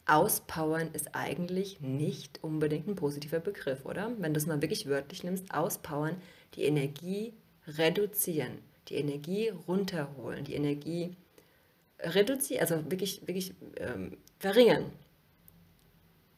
Auspowern 0.06 0.90
ist 0.94 1.16
eigentlich 1.16 1.80
nicht 1.80 2.44
unbedingt 2.44 2.88
ein 2.88 2.96
positiver 2.96 3.40
Begriff, 3.40 3.86
oder? 3.86 4.12
Wenn 4.18 4.34
du 4.34 4.40
es 4.40 4.46
mal 4.46 4.62
wirklich 4.62 4.88
wörtlich 4.88 5.24
nimmst, 5.24 5.54
auspowern, 5.54 6.18
die 6.56 6.64
Energie 6.64 7.34
reduzieren, 7.66 8.60
die 8.90 8.96
Energie 8.96 9.50
runterholen, 9.68 10.44
die 10.44 10.56
Energie 10.56 11.16
reduzieren, 12.00 12.62
also 12.62 12.92
wirklich, 12.92 13.26
wirklich 13.26 13.54
ähm, 13.78 14.18
verringern. 14.42 14.92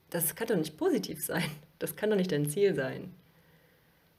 Das 0.10 0.36
kann 0.36 0.48
doch 0.48 0.58
nicht 0.58 0.78
positiv 0.78 1.24
sein. 1.24 1.50
Das 1.80 1.96
kann 1.96 2.10
doch 2.10 2.16
nicht 2.18 2.32
dein 2.32 2.50
Ziel 2.50 2.76
sein. 2.76 3.14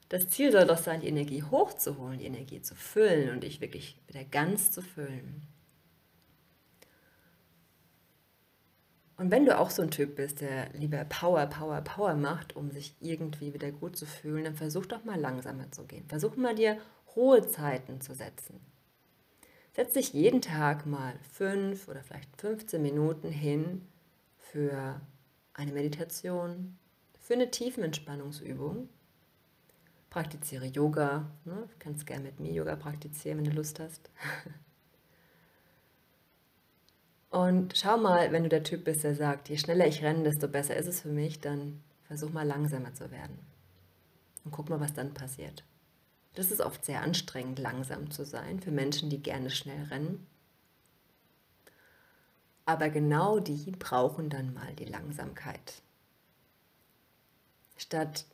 Das 0.08 0.28
Ziel 0.28 0.52
soll 0.52 0.66
doch 0.66 0.78
sein, 0.78 1.00
die 1.00 1.08
Energie 1.08 1.42
hochzuholen, 1.42 2.18
die 2.18 2.26
Energie 2.26 2.60
zu 2.60 2.74
füllen 2.74 3.30
und 3.30 3.42
dich 3.42 3.60
wirklich 3.60 3.98
wieder 4.06 4.24
ganz 4.24 4.70
zu 4.70 4.82
füllen. 4.82 5.42
Und 9.16 9.30
wenn 9.30 9.46
du 9.46 9.58
auch 9.58 9.70
so 9.70 9.82
ein 9.82 9.90
Typ 9.90 10.16
bist, 10.16 10.40
der 10.40 10.70
lieber 10.72 11.04
Power, 11.04 11.46
Power, 11.46 11.80
Power 11.80 12.14
macht, 12.14 12.56
um 12.56 12.70
sich 12.70 12.94
irgendwie 13.00 13.54
wieder 13.54 13.70
gut 13.70 13.96
zu 13.96 14.06
fühlen, 14.06 14.44
dann 14.44 14.56
versuch 14.56 14.86
doch 14.86 15.04
mal 15.04 15.18
langsamer 15.18 15.70
zu 15.70 15.84
gehen. 15.84 16.04
Versuch 16.08 16.36
mal 16.36 16.54
dir 16.54 16.78
Ruhezeiten 17.14 18.00
zu 18.00 18.14
setzen. 18.14 18.60
Setz 19.74 19.94
dich 19.94 20.12
jeden 20.12 20.40
Tag 20.40 20.86
mal 20.86 21.18
fünf 21.32 21.88
oder 21.88 22.04
vielleicht 22.04 22.40
15 22.40 22.80
Minuten 22.80 23.28
hin 23.28 23.82
für 24.38 25.00
eine 25.52 25.72
Meditation, 25.72 26.78
für 27.18 27.34
eine 27.34 27.50
Tiefenentspannungsübung. 27.50 28.88
Praktiziere 30.10 30.66
Yoga. 30.66 31.28
Ne? 31.44 31.54
Du 31.68 31.74
kannst 31.80 32.06
gerne 32.06 32.22
mit 32.22 32.38
mir 32.38 32.52
Yoga 32.52 32.76
praktizieren, 32.76 33.38
wenn 33.38 33.46
du 33.46 33.50
Lust 33.50 33.80
hast. 33.80 34.10
Und 37.30 37.76
schau 37.76 37.96
mal, 37.96 38.30
wenn 38.30 38.44
du 38.44 38.48
der 38.48 38.62
Typ 38.62 38.84
bist, 38.84 39.02
der 39.02 39.16
sagt, 39.16 39.48
je 39.48 39.56
schneller 39.56 39.88
ich 39.88 40.04
renne, 40.04 40.22
desto 40.22 40.46
besser 40.46 40.76
ist 40.76 40.86
es 40.86 41.00
für 41.00 41.08
mich, 41.08 41.40
dann 41.40 41.82
versuch 42.04 42.30
mal 42.30 42.46
langsamer 42.46 42.94
zu 42.94 43.10
werden. 43.10 43.40
Und 44.44 44.52
guck 44.52 44.70
mal, 44.70 44.78
was 44.78 44.94
dann 44.94 45.14
passiert. 45.14 45.64
Das 46.34 46.50
ist 46.50 46.60
oft 46.60 46.84
sehr 46.84 47.02
anstrengend, 47.02 47.58
langsam 47.58 48.10
zu 48.10 48.24
sein 48.24 48.60
für 48.60 48.70
Menschen, 48.70 49.08
die 49.08 49.22
gerne 49.22 49.50
schnell 49.50 49.84
rennen. 49.84 50.26
Aber 52.66 52.88
genau 52.90 53.38
die 53.40 53.70
brauchen 53.72 54.30
dann 54.30 54.54
mal 54.54 54.74
die 54.74 54.86
Langsamkeit. 54.86 55.82
Statt 57.76 58.26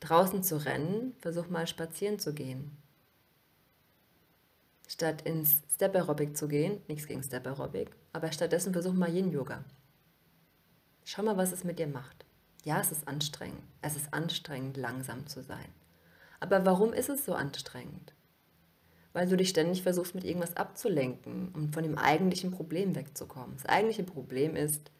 draußen 0.00 0.42
zu 0.42 0.64
rennen, 0.64 1.14
versuch 1.20 1.48
mal 1.48 1.66
spazieren 1.66 2.18
zu 2.18 2.34
gehen. 2.34 2.76
Statt 4.86 5.22
ins 5.22 5.62
Step 5.72 5.94
Aerobic 5.94 6.36
zu 6.36 6.48
gehen, 6.48 6.80
nichts 6.88 7.06
gegen 7.06 7.22
Step 7.22 7.46
Aerobic, 7.46 7.90
aber 8.12 8.32
stattdessen 8.32 8.72
versuch 8.72 8.94
mal 8.94 9.14
Yin 9.14 9.30
Yoga. 9.30 9.64
Schau 11.04 11.22
mal, 11.22 11.36
was 11.36 11.52
es 11.52 11.64
mit 11.64 11.78
dir 11.78 11.86
macht. 11.86 12.24
Ja, 12.64 12.80
es 12.80 12.90
ist 12.90 13.06
anstrengend. 13.06 13.62
Es 13.80 13.96
ist 13.96 14.12
anstrengend, 14.12 14.76
langsam 14.76 15.26
zu 15.26 15.42
sein. 15.42 15.68
Aber 16.40 16.64
warum 16.64 16.92
ist 16.92 17.08
es 17.08 17.24
so 17.24 17.34
anstrengend? 17.34 18.14
Weil 19.12 19.28
du 19.28 19.36
dich 19.36 19.48
ständig 19.48 19.82
versuchst, 19.82 20.14
mit 20.14 20.24
irgendwas 20.24 20.56
abzulenken, 20.56 21.50
um 21.54 21.72
von 21.72 21.82
dem 21.82 21.98
eigentlichen 21.98 22.50
Problem 22.50 22.94
wegzukommen. 22.94 23.56
Das 23.56 23.66
eigentliche 23.66 24.04
Problem 24.04 24.54
ist, 24.54 24.90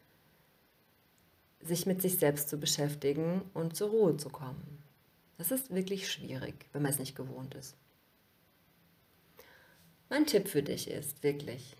sich 1.61 1.85
mit 1.85 2.01
sich 2.01 2.17
selbst 2.17 2.49
zu 2.49 2.57
beschäftigen 2.57 3.41
und 3.53 3.75
zur 3.75 3.89
Ruhe 3.89 4.17
zu 4.17 4.29
kommen. 4.29 4.83
Das 5.37 5.51
ist 5.51 5.73
wirklich 5.73 6.11
schwierig, 6.11 6.65
wenn 6.73 6.81
man 6.81 6.91
es 6.91 6.99
nicht 6.99 7.15
gewohnt 7.15 7.55
ist. 7.55 7.75
Mein 10.09 10.25
Tipp 10.25 10.47
für 10.47 10.63
dich 10.63 10.89
ist 10.89 11.21
wirklich, 11.23 11.77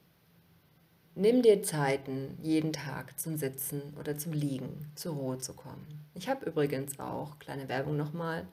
nimm 1.15 1.41
dir 1.41 1.63
Zeiten 1.63 2.37
jeden 2.41 2.73
Tag 2.73 3.19
zum 3.19 3.37
Sitzen 3.37 3.81
oder 3.99 4.17
zum 4.17 4.33
Liegen, 4.33 4.91
zur 4.95 5.15
Ruhe 5.15 5.39
zu 5.39 5.53
kommen. 5.53 6.05
Ich 6.13 6.29
habe 6.29 6.45
übrigens 6.45 6.99
auch, 6.99 7.39
kleine 7.39 7.67
Werbung 7.67 7.97
nochmal, 7.97 8.47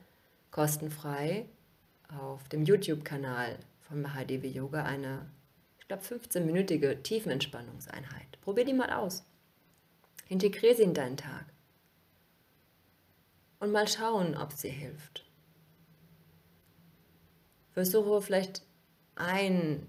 kostenfrei 0.57 1.45
auf 2.19 2.49
dem 2.49 2.65
YouTube-Kanal 2.65 3.59
von 3.81 4.01
Mahadevi 4.01 4.49
Yoga 4.49 4.85
eine, 4.85 5.31
ich 5.79 5.87
glaube, 5.87 6.03
15-minütige 6.03 7.03
Tiefenentspannungseinheit. 7.03 8.41
Probier 8.41 8.65
die 8.65 8.73
mal 8.73 8.91
aus. 8.91 9.27
Integriere 10.31 10.75
sie 10.75 10.85
in 10.85 10.95
deinen 10.95 11.19
Tag. 11.19 11.45
Und 13.61 13.71
mal 13.71 13.87
schauen, 13.87 14.35
ob 14.35 14.55
sie 14.55 14.71
hilft. 14.71 15.27
Versuche 17.73 18.23
vielleicht 18.23 18.63
ein, 19.15 19.87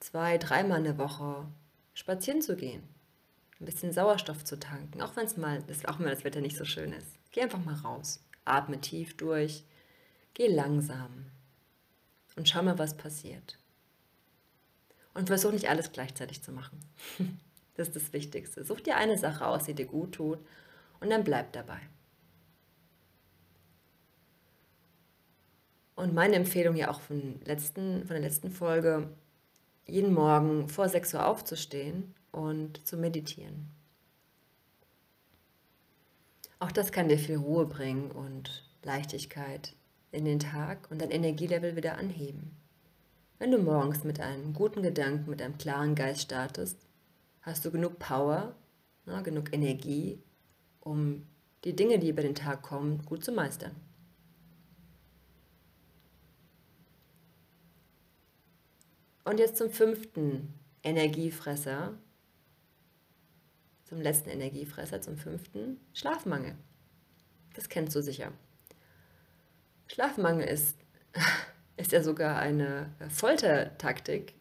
zwei, 0.00 0.38
dreimal 0.38 0.78
eine 0.78 0.96
Woche 0.96 1.44
spazieren 1.92 2.40
zu 2.40 2.56
gehen. 2.56 2.82
Ein 3.60 3.66
bisschen 3.66 3.92
Sauerstoff 3.92 4.42
zu 4.42 4.58
tanken, 4.58 5.02
auch 5.02 5.16
wenn 5.16 5.26
es 5.26 5.36
mal, 5.36 5.62
auch 5.86 5.98
wenn 5.98 6.06
das 6.06 6.24
Wetter 6.24 6.40
nicht 6.40 6.56
so 6.56 6.64
schön 6.64 6.94
ist. 6.94 7.18
Geh 7.30 7.42
einfach 7.42 7.62
mal 7.62 7.74
raus. 7.74 8.24
Atme 8.46 8.80
tief 8.80 9.14
durch. 9.18 9.64
Geh 10.38 10.46
langsam. 10.46 11.26
Und 12.36 12.48
schau 12.48 12.62
mal, 12.62 12.78
was 12.78 12.96
passiert. 12.96 13.58
Und 15.12 15.26
versuch 15.26 15.50
nicht 15.50 15.68
alles 15.68 15.92
gleichzeitig 15.92 16.42
zu 16.42 16.52
machen. 16.52 16.80
Das 17.74 17.86
ist 17.86 17.94
das 17.94 18.12
Wichtigste. 18.12 18.64
Such 18.64 18.80
dir 18.80 18.96
eine 18.96 19.16
Sache 19.16 19.46
aus, 19.46 19.62
die 19.62 19.72
dir 19.72 19.86
gut 19.86 20.16
tut 20.16 20.40
und 20.98 21.10
dann 21.10 21.22
bleib 21.22 21.52
dabei. 21.52 21.78
Und 25.94 26.12
meine 26.12 26.34
Empfehlung 26.34 26.74
ja 26.74 26.90
auch 26.90 27.00
von, 27.00 27.40
letzten, 27.44 28.00
von 28.00 28.14
der 28.14 28.20
letzten 28.20 28.50
Folge, 28.50 29.08
jeden 29.86 30.12
Morgen 30.12 30.68
vor 30.68 30.88
6 30.88 31.14
Uhr 31.14 31.24
aufzustehen 31.24 32.16
und 32.32 32.84
zu 32.84 32.96
meditieren. 32.96 33.70
Auch 36.58 36.72
das 36.72 36.90
kann 36.90 37.08
dir 37.08 37.18
viel 37.20 37.36
Ruhe 37.36 37.66
bringen 37.66 38.10
und 38.10 38.64
Leichtigkeit 38.82 39.76
in 40.10 40.24
den 40.24 40.38
Tag 40.38 40.90
und 40.90 41.00
dein 41.00 41.10
Energielevel 41.10 41.76
wieder 41.76 41.98
anheben. 41.98 42.56
Wenn 43.38 43.50
du 43.50 43.58
morgens 43.58 44.04
mit 44.04 44.20
einem 44.20 44.52
guten 44.52 44.82
Gedanken, 44.82 45.30
mit 45.30 45.40
einem 45.40 45.58
klaren 45.58 45.94
Geist 45.94 46.22
startest, 46.22 46.78
hast 47.42 47.64
du 47.64 47.70
genug 47.70 47.98
Power, 47.98 48.56
na, 49.06 49.20
genug 49.22 49.52
Energie, 49.52 50.20
um 50.80 51.26
die 51.64 51.76
Dinge, 51.76 51.98
die 51.98 52.08
über 52.08 52.22
den 52.22 52.34
Tag 52.34 52.62
kommen, 52.62 53.04
gut 53.04 53.24
zu 53.24 53.32
meistern. 53.32 53.76
Und 59.24 59.38
jetzt 59.38 59.58
zum 59.58 59.70
fünften 59.70 60.54
Energiefresser, 60.82 61.98
zum 63.84 64.00
letzten 64.00 64.30
Energiefresser, 64.30 65.00
zum 65.02 65.16
fünften 65.16 65.78
Schlafmangel. 65.92 66.56
Das 67.54 67.68
kennst 67.68 67.94
du 67.94 68.02
sicher. 68.02 68.32
Schlafmangel 69.88 70.46
ist, 70.46 70.78
ist 71.76 71.92
ja 71.92 72.02
sogar 72.02 72.38
eine 72.38 72.90
Foltertaktik, 73.08 74.34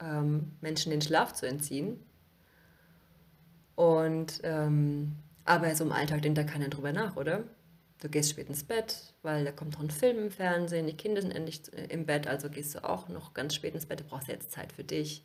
ähm, 0.00 0.52
Menschen 0.60 0.90
den 0.90 1.02
Schlaf 1.02 1.32
zu 1.32 1.46
entziehen. 1.46 2.00
Und 3.74 4.40
ähm, 4.44 5.16
aber 5.44 5.74
so 5.74 5.84
im 5.84 5.92
Alltag 5.92 6.22
denkt 6.22 6.38
da 6.38 6.44
keiner 6.44 6.68
drüber 6.68 6.92
nach, 6.92 7.16
oder? 7.16 7.44
Du 8.00 8.08
gehst 8.08 8.30
spät 8.30 8.48
ins 8.48 8.64
Bett, 8.64 9.14
weil 9.22 9.44
da 9.44 9.52
kommt 9.52 9.74
noch 9.74 9.80
ein 9.80 9.90
Film 9.90 10.18
im 10.18 10.30
Fernsehen, 10.30 10.86
die 10.86 10.96
Kinder 10.96 11.22
sind 11.22 11.30
endlich 11.30 11.62
im 11.88 12.06
Bett, 12.06 12.26
also 12.26 12.50
gehst 12.50 12.74
du 12.74 12.84
auch 12.84 13.08
noch 13.08 13.34
ganz 13.34 13.54
spät 13.54 13.74
ins 13.74 13.86
Bett, 13.86 14.00
du 14.00 14.04
brauchst 14.04 14.28
jetzt 14.28 14.52
Zeit 14.52 14.72
für 14.72 14.84
dich. 14.84 15.24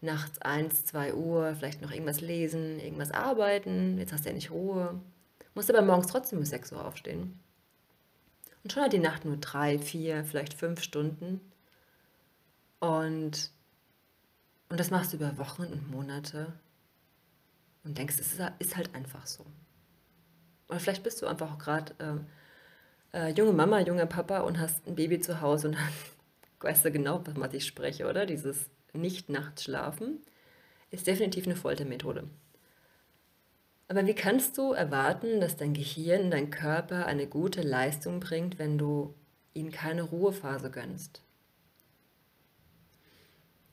Nachts 0.00 0.40
1, 0.40 0.84
2 0.86 1.14
Uhr, 1.14 1.54
vielleicht 1.56 1.82
noch 1.82 1.90
irgendwas 1.90 2.20
lesen, 2.20 2.78
irgendwas 2.78 3.10
arbeiten, 3.10 3.98
jetzt 3.98 4.12
hast 4.12 4.24
du 4.24 4.28
ja 4.28 4.34
nicht 4.34 4.50
Ruhe. 4.50 5.00
Musst 5.54 5.70
aber 5.70 5.82
morgens 5.82 6.06
trotzdem 6.06 6.38
um 6.38 6.44
6 6.44 6.72
Uhr 6.72 6.84
aufstehen. 6.86 7.40
Und 8.62 8.72
schon 8.72 8.82
hat 8.82 8.92
die 8.92 8.98
Nacht 8.98 9.24
nur 9.24 9.36
drei, 9.36 9.78
vier, 9.78 10.24
vielleicht 10.24 10.54
fünf 10.54 10.82
Stunden. 10.82 11.40
Und, 12.80 13.50
und 14.68 14.80
das 14.80 14.90
machst 14.90 15.12
du 15.12 15.16
über 15.16 15.38
Wochen 15.38 15.64
und 15.64 15.90
Monate 15.90 16.52
und 17.84 17.98
denkst, 17.98 18.16
es 18.18 18.38
ist 18.58 18.76
halt 18.76 18.94
einfach 18.94 19.26
so. 19.26 19.44
Oder 20.68 20.80
vielleicht 20.80 21.02
bist 21.02 21.22
du 21.22 21.26
einfach 21.26 21.52
auch 21.52 21.58
gerade 21.58 21.94
äh, 23.12 23.18
äh, 23.18 23.32
junge 23.32 23.52
Mama, 23.52 23.80
junger 23.80 24.06
Papa 24.06 24.40
und 24.40 24.58
hast 24.58 24.86
ein 24.86 24.94
Baby 24.94 25.20
zu 25.20 25.40
Hause 25.40 25.68
und 25.68 25.74
dann 25.76 25.88
weißt 26.60 26.84
du 26.84 26.92
genau, 26.92 27.22
was 27.24 27.54
ich 27.54 27.66
spreche, 27.66 28.06
oder? 28.06 28.26
Dieses 28.26 28.68
Nicht-Nachts-Schlafen 28.92 30.20
ist 30.90 31.06
definitiv 31.06 31.46
eine 31.46 31.56
Foltermethode. 31.56 32.28
Aber 33.88 34.06
wie 34.06 34.14
kannst 34.14 34.58
du 34.58 34.72
erwarten, 34.72 35.40
dass 35.40 35.56
dein 35.56 35.72
Gehirn, 35.72 36.30
dein 36.30 36.50
Körper 36.50 37.06
eine 37.06 37.26
gute 37.26 37.62
Leistung 37.62 38.20
bringt, 38.20 38.58
wenn 38.58 38.76
du 38.76 39.14
ihnen 39.54 39.72
keine 39.72 40.02
Ruhephase 40.02 40.70
gönnst? 40.70 41.22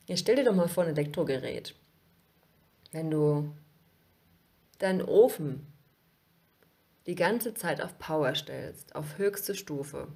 Jetzt 0.06 0.20
stell 0.20 0.36
dir 0.36 0.44
doch 0.44 0.54
mal 0.54 0.68
vor 0.68 0.84
ein 0.84 0.90
Elektrogerät. 0.90 1.74
Wenn 2.92 3.10
du 3.10 3.52
deinen 4.78 5.02
Ofen 5.02 5.66
die 7.06 7.14
ganze 7.14 7.54
Zeit 7.54 7.80
auf 7.82 7.98
Power 7.98 8.34
stellst, 8.34 8.94
auf 8.94 9.18
höchste 9.18 9.54
Stufe 9.54 10.08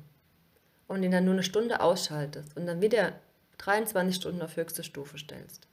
und 0.89 1.03
ihn 1.03 1.11
dann 1.11 1.25
nur 1.25 1.35
eine 1.35 1.43
Stunde 1.43 1.81
ausschaltest 1.81 2.57
und 2.57 2.67
dann 2.67 2.81
wieder 2.81 3.21
23 3.59 4.17
Stunden 4.17 4.43
auf 4.43 4.57
höchste 4.57 4.83
Stufe 4.83 5.19
stellst. 5.19 5.69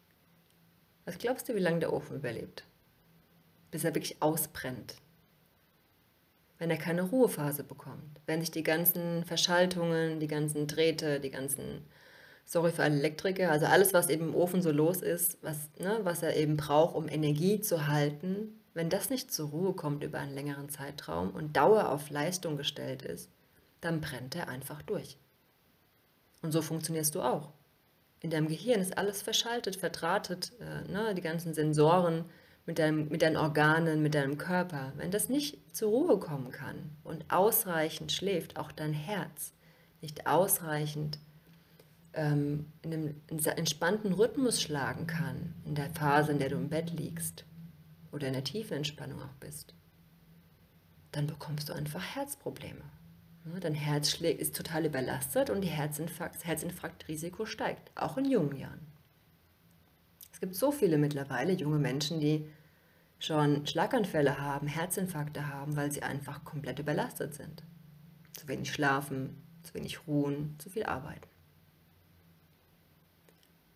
Was 1.06 1.18
glaubst 1.18 1.48
du, 1.48 1.56
wie 1.56 1.60
lange 1.60 1.80
der 1.80 1.94
Ofen 1.94 2.18
überlebt? 2.18 2.66
Bis 3.72 3.84
er 3.84 3.96
wirklich 3.96 4.22
ausbrennt. 4.22 4.96
Wenn 6.60 6.72
er 6.72 6.78
keine 6.78 7.04
Ruhephase 7.04 7.64
bekommt, 7.64 8.20
wenn 8.26 8.40
sich 8.40 8.52
die 8.52 8.64
ganzen 8.64 9.24
Verschaltungen, 9.26 10.20
die 10.20 10.28
ganzen 10.28 10.66
Drähte, 10.66 11.20
die 11.20 11.30
ganzen, 11.30 11.86
sorry 12.46 12.72
für 12.72 12.84
alle 12.84 12.96
Elektriker, 12.96 13.52
also 13.52 13.68
alles, 13.68 13.94
was 13.94 14.10
eben 14.10 14.30
im 14.30 14.36
Ofen 14.36 14.62
so 14.62 14.72
los 14.72 15.02
ist, 15.02 15.38
was, 15.44 15.70
ne, 15.78 16.00
was 16.04 16.24
er 16.24 16.36
eben 16.36 16.58
braucht, 16.58 16.96
um 16.96 17.08
Energie 17.08 17.62
zu 17.62 17.88
halten, 17.88 18.60
wenn 18.74 18.90
das 18.90 19.10
nicht 19.10 19.32
zur 19.32 19.50
Ruhe 19.50 19.74
kommt 19.74 20.04
über 20.04 20.20
einen 20.20 20.34
längeren 20.34 20.70
Zeitraum 20.70 21.32
und 21.32 21.58
Dauer 21.58 21.90
auf 21.90 22.10
Leistung 22.10 22.58
gestellt 22.58 23.02
ist, 23.02 23.30
dann 23.82 24.02
brennt 24.02 24.36
er 24.36 24.50
einfach 24.50 24.82
durch. 24.82 25.18
Und 26.42 26.52
so 26.52 26.62
funktionierst 26.62 27.16
du 27.16 27.22
auch. 27.22 27.52
In 28.20 28.30
deinem 28.30 28.48
Gehirn 28.48 28.82
ist 28.82 28.98
alles 28.98 29.22
verschaltet, 29.22 29.76
verdrahtet, 29.76 30.54
äh, 30.60 30.92
ne, 30.92 31.14
die 31.16 31.22
ganzen 31.22 31.54
Sensoren 31.54 32.26
mit, 32.68 32.78
deinem, 32.78 33.08
mit 33.08 33.24
deinen 33.24 33.38
Organen, 33.38 34.04
mit 34.04 34.14
deinem 34.14 34.38
Körper. 34.38 34.92
Wenn 34.98 35.10
das 35.10 35.30
nicht 35.30 35.58
zur 35.76 35.90
Ruhe 35.90 36.20
kommen 36.20 36.52
kann 36.52 36.92
und 37.04 37.26
ausreichend 37.32 38.12
schläft, 38.12 38.58
auch 38.58 38.72
dein 38.72 38.94
Herz 38.94 39.54
nicht 40.02 40.28
ausreichend 40.28 41.18
ähm, 42.14 42.66
in 42.84 42.94
einem 42.94 43.16
entspannten 43.56 44.14
Rhythmus 44.14 44.62
schlagen 44.62 45.08
kann, 45.08 45.56
in 45.66 45.74
der 45.74 45.90
Phase, 45.92 46.34
in 46.34 46.40
der 46.40 46.50
du 46.50 46.58
im 46.58 46.70
Bett 46.70 46.92
liegst, 46.92 47.46
oder 48.12 48.28
in 48.28 48.34
der 48.34 48.44
tiefen 48.44 48.78
Entspannung 48.78 49.22
auch 49.22 49.36
bist, 49.40 49.74
dann 51.12 51.26
bekommst 51.26 51.70
du 51.70 51.74
einfach 51.74 52.16
Herzprobleme. 52.16 52.82
Dein 53.62 53.76
Herz 53.76 54.16
ist 54.16 54.58
total 54.58 54.86
überlastet 54.86 55.50
und 55.50 55.62
die 55.62 55.70
Herzinfarkt, 55.70 56.46
Herzinfarktrisiko 56.46 57.46
steigt, 57.46 57.92
auch 57.96 58.18
in 58.18 58.30
jungen 58.30 58.58
Jahren. 58.58 58.86
Es 60.34 60.42
gibt 60.42 60.56
so 60.56 60.72
viele 60.72 60.98
mittlerweile 60.98 61.54
junge 61.54 61.80
Menschen, 61.80 62.20
die 62.20 62.46
schon 63.20 63.66
Schlaganfälle 63.66 64.40
haben, 64.40 64.68
Herzinfarkte 64.68 65.48
haben, 65.48 65.76
weil 65.76 65.92
sie 65.92 66.04
einfach 66.04 66.44
komplett 66.44 66.80
überlastet 66.80 67.34
sind. 67.34 67.64
zu 68.34 68.48
wenig 68.48 68.72
schlafen, 68.72 69.42
zu 69.64 69.74
wenig 69.74 70.08
ruhen, 70.08 70.56
zu 70.60 70.70
viel 70.70 70.84
arbeiten. 70.84 71.28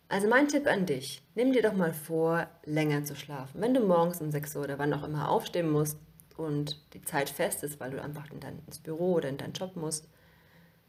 Also 0.08 0.28
mein 0.28 0.50
Tipp 0.50 0.68
an 0.68 0.86
dich, 0.86 1.24
nimm 1.36 1.54
dir 1.54 1.62
doch 1.64 1.74
mal 1.74 1.94
vor, 1.94 2.48
länger 2.66 3.04
zu 3.06 3.16
schlafen. 3.16 3.62
Wenn 3.62 3.74
du 3.74 3.80
morgens 3.80 4.22
um 4.22 4.30
6 4.30 4.56
Uhr 4.56 4.64
oder 4.66 4.78
wann 4.78 4.94
auch 4.94 5.04
immer 5.04 5.30
aufstehen 5.30 5.72
musst 5.72 5.98
und 6.38 6.80
die 6.94 7.02
Zeit 7.02 7.30
fest 7.30 7.64
ist, 7.64 7.80
weil 7.80 7.92
du 7.92 8.02
einfach 8.02 8.30
in 8.30 8.42
dein, 8.42 8.60
ins 8.68 8.80
Büro 8.80 9.14
oder 9.14 9.30
in 9.30 9.38
deinen 9.38 9.54
Job 9.54 9.76
musst, 9.76 10.08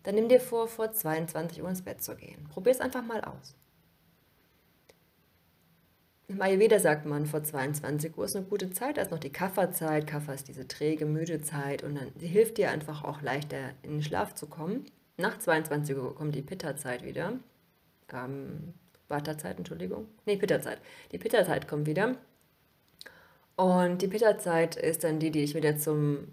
dann 0.03 0.17
nimm 0.17 0.29
dir 0.29 0.41
vor, 0.41 0.67
vor 0.67 0.93
22 0.93 1.63
Uhr 1.63 1.69
ins 1.69 1.83
Bett 1.83 2.03
zu 2.03 2.17
gehen. 2.17 2.49
Probier 2.49 2.73
es 2.73 2.81
einfach 2.81 3.05
mal 3.05 3.23
aus. 3.23 3.55
Im 6.33 6.41
Ayurveda 6.41 6.79
sagt 6.79 7.05
man, 7.05 7.27
vor 7.27 7.43
22 7.43 8.17
Uhr 8.17 8.25
ist 8.25 8.35
eine 8.35 8.47
gute 8.47 8.71
Zeit, 8.71 8.97
da 8.97 9.03
ist 9.03 9.11
noch 9.11 9.19
die 9.19 9.31
Kafferzeit. 9.31 10.07
Kaffer 10.07 10.33
ist 10.33 10.49
diese 10.49 10.67
träge, 10.67 11.05
müde 11.05 11.43
Zeit 11.43 11.83
und 11.83 11.95
dann 11.95 12.11
sie 12.17 12.27
hilft 12.27 12.57
dir 12.57 12.71
einfach 12.71 13.05
auch 13.05 13.21
leichter 13.21 13.59
in 13.83 13.91
den 13.91 14.03
Schlaf 14.03 14.35
zu 14.35 14.47
kommen. 14.47 14.87
Nach 15.19 15.39
22 15.39 15.95
Uhr 15.95 16.15
kommt 16.15 16.35
die 16.35 16.41
Pitta-Zeit 16.41 17.05
wieder. 17.05 17.35
Ähm, 18.11 18.73
Vata-Zeit, 19.09 19.59
Entschuldigung. 19.59 20.07
Nee, 20.25 20.39
Pitta-Zeit. 20.39 20.79
Die 21.13 21.19
Pitta-Zeit 21.19 21.69
kommt 21.69 21.87
wieder. 21.87 22.17
Und 23.57 24.01
die 24.01 24.09
Pitta-Zeit 24.09 24.77
ist 24.77 25.05
dann 25.05 25.19
die, 25.19 25.31
die 25.31 25.43
dich 25.43 25.55
wieder 25.55 25.77
zum, 25.77 26.29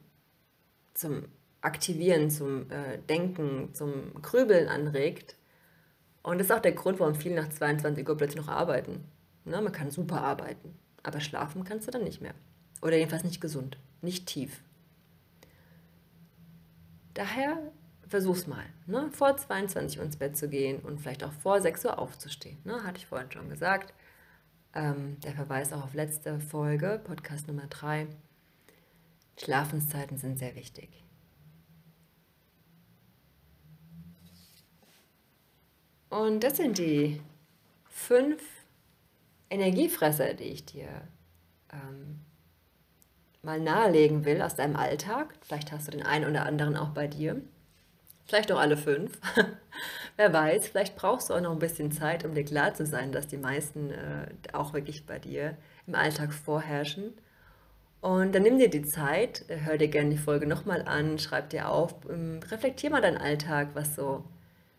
zum 0.94 1.26
Aktivieren, 1.60 2.30
zum 2.30 2.72
äh, 2.72 3.00
Denken, 3.10 3.74
zum 3.74 4.14
Grübeln 4.22 4.70
anregt. 4.70 5.36
Und 6.24 6.38
das 6.38 6.48
ist 6.48 6.54
auch 6.54 6.62
der 6.62 6.72
Grund, 6.72 7.02
warum 7.02 7.16
viele 7.16 7.36
nach 7.36 7.50
22 7.50 8.08
Uhr 8.08 8.16
plötzlich 8.16 8.42
noch 8.42 8.48
arbeiten 8.48 9.04
Ne? 9.46 9.62
Man 9.62 9.72
kann 9.72 9.92
super 9.92 10.22
arbeiten, 10.22 10.78
aber 11.04 11.20
schlafen 11.20 11.64
kannst 11.64 11.88
du 11.88 11.92
dann 11.92 12.04
nicht 12.04 12.22
mehr. 12.22 12.34
Oder 12.82 12.98
jedenfalls 12.98 13.24
nicht 13.24 13.42
gesund, 13.42 13.78
nicht 14.02 14.28
tief. 14.28 14.62
Daher 17.14 17.58
versuch's 18.08 18.48
mal, 18.48 18.66
ne? 18.88 19.10
vor 19.12 19.36
22 19.38 20.00
Uhr 20.00 20.06
ins 20.06 20.18
Bett 20.18 20.38
zu 20.38 20.50
gehen 20.50 20.80
und 20.80 21.00
vielleicht 21.00 21.24
auch 21.24 21.32
vor 21.32 21.62
6 21.62 21.86
Uhr 21.86 22.00
aufzustehen. 22.00 22.58
Ne? 22.64 22.84
Hatte 22.84 22.98
ich 22.98 23.06
vorhin 23.06 23.32
schon 23.32 23.50
gesagt. 23.50 23.94
Ähm, 24.74 25.20
der 25.22 25.34
Verweis 25.34 25.74
auch 25.74 25.84
auf 25.84 25.94
letzte 25.94 26.40
Folge, 26.40 27.02
Podcast 27.04 27.48
Nummer 27.48 27.68
3. 27.68 28.08
Schlafenszeiten 29.38 30.18
sind 30.18 30.38
sehr 30.38 30.56
wichtig. 30.56 31.04
Und 36.10 36.44
das 36.44 36.58
sind 36.58 36.78
die 36.78 37.22
fünf 37.86 38.42
Energiefresser, 39.50 40.34
die 40.34 40.46
ich 40.46 40.66
dir 40.66 40.88
ähm, 41.72 42.20
mal 43.42 43.60
nahelegen 43.60 44.26
will 44.26 44.42
aus 44.42 44.56
deinem 44.56 44.76
Alltag. 44.76 45.34
Vielleicht 45.42 45.72
hast 45.72 45.88
du 45.88 45.92
den 45.92 46.06
einen 46.06 46.30
oder 46.30 46.46
anderen 46.46 46.76
auch 46.76 46.90
bei 46.90 47.08
dir. 47.08 47.42
Vielleicht 48.26 48.52
auch 48.52 48.60
alle 48.60 48.78
fünf. 48.78 49.20
Wer 50.18 50.34
weiß, 50.34 50.68
vielleicht 50.68 50.96
brauchst 50.96 51.30
du 51.30 51.34
auch 51.34 51.42
noch 51.42 51.52
ein 51.52 51.60
bisschen 51.60 51.92
Zeit, 51.92 52.26
um 52.26 52.36
dir 52.36 52.44
klar 52.44 52.74
zu 52.74 52.86
sein, 52.86 53.12
dass 53.12 53.28
die 53.28 53.38
meisten 53.38 53.92
äh, 53.92 54.28
auch 54.54 54.74
wirklich 54.74 55.06
bei 55.06 55.18
dir 55.18 55.58
im 55.88 55.96
Alltag 55.96 56.34
vorherrschen. 56.34 57.14
Und 58.02 58.34
dann 58.34 58.44
nimm 58.44 58.60
dir 58.60 58.70
die 58.70 58.84
Zeit, 58.84 59.46
hör 59.48 59.78
dir 59.78 59.88
gerne 59.88 60.12
die 60.12 60.18
Folge 60.18 60.46
nochmal 60.46 60.84
an, 60.84 61.20
schreib 61.20 61.50
dir 61.50 61.70
auf, 61.70 61.96
ähm, 62.10 62.40
reflektier 62.50 62.92
mal 62.92 63.02
deinen 63.02 63.18
Alltag, 63.18 63.70
was 63.74 63.96
so 63.96 64.24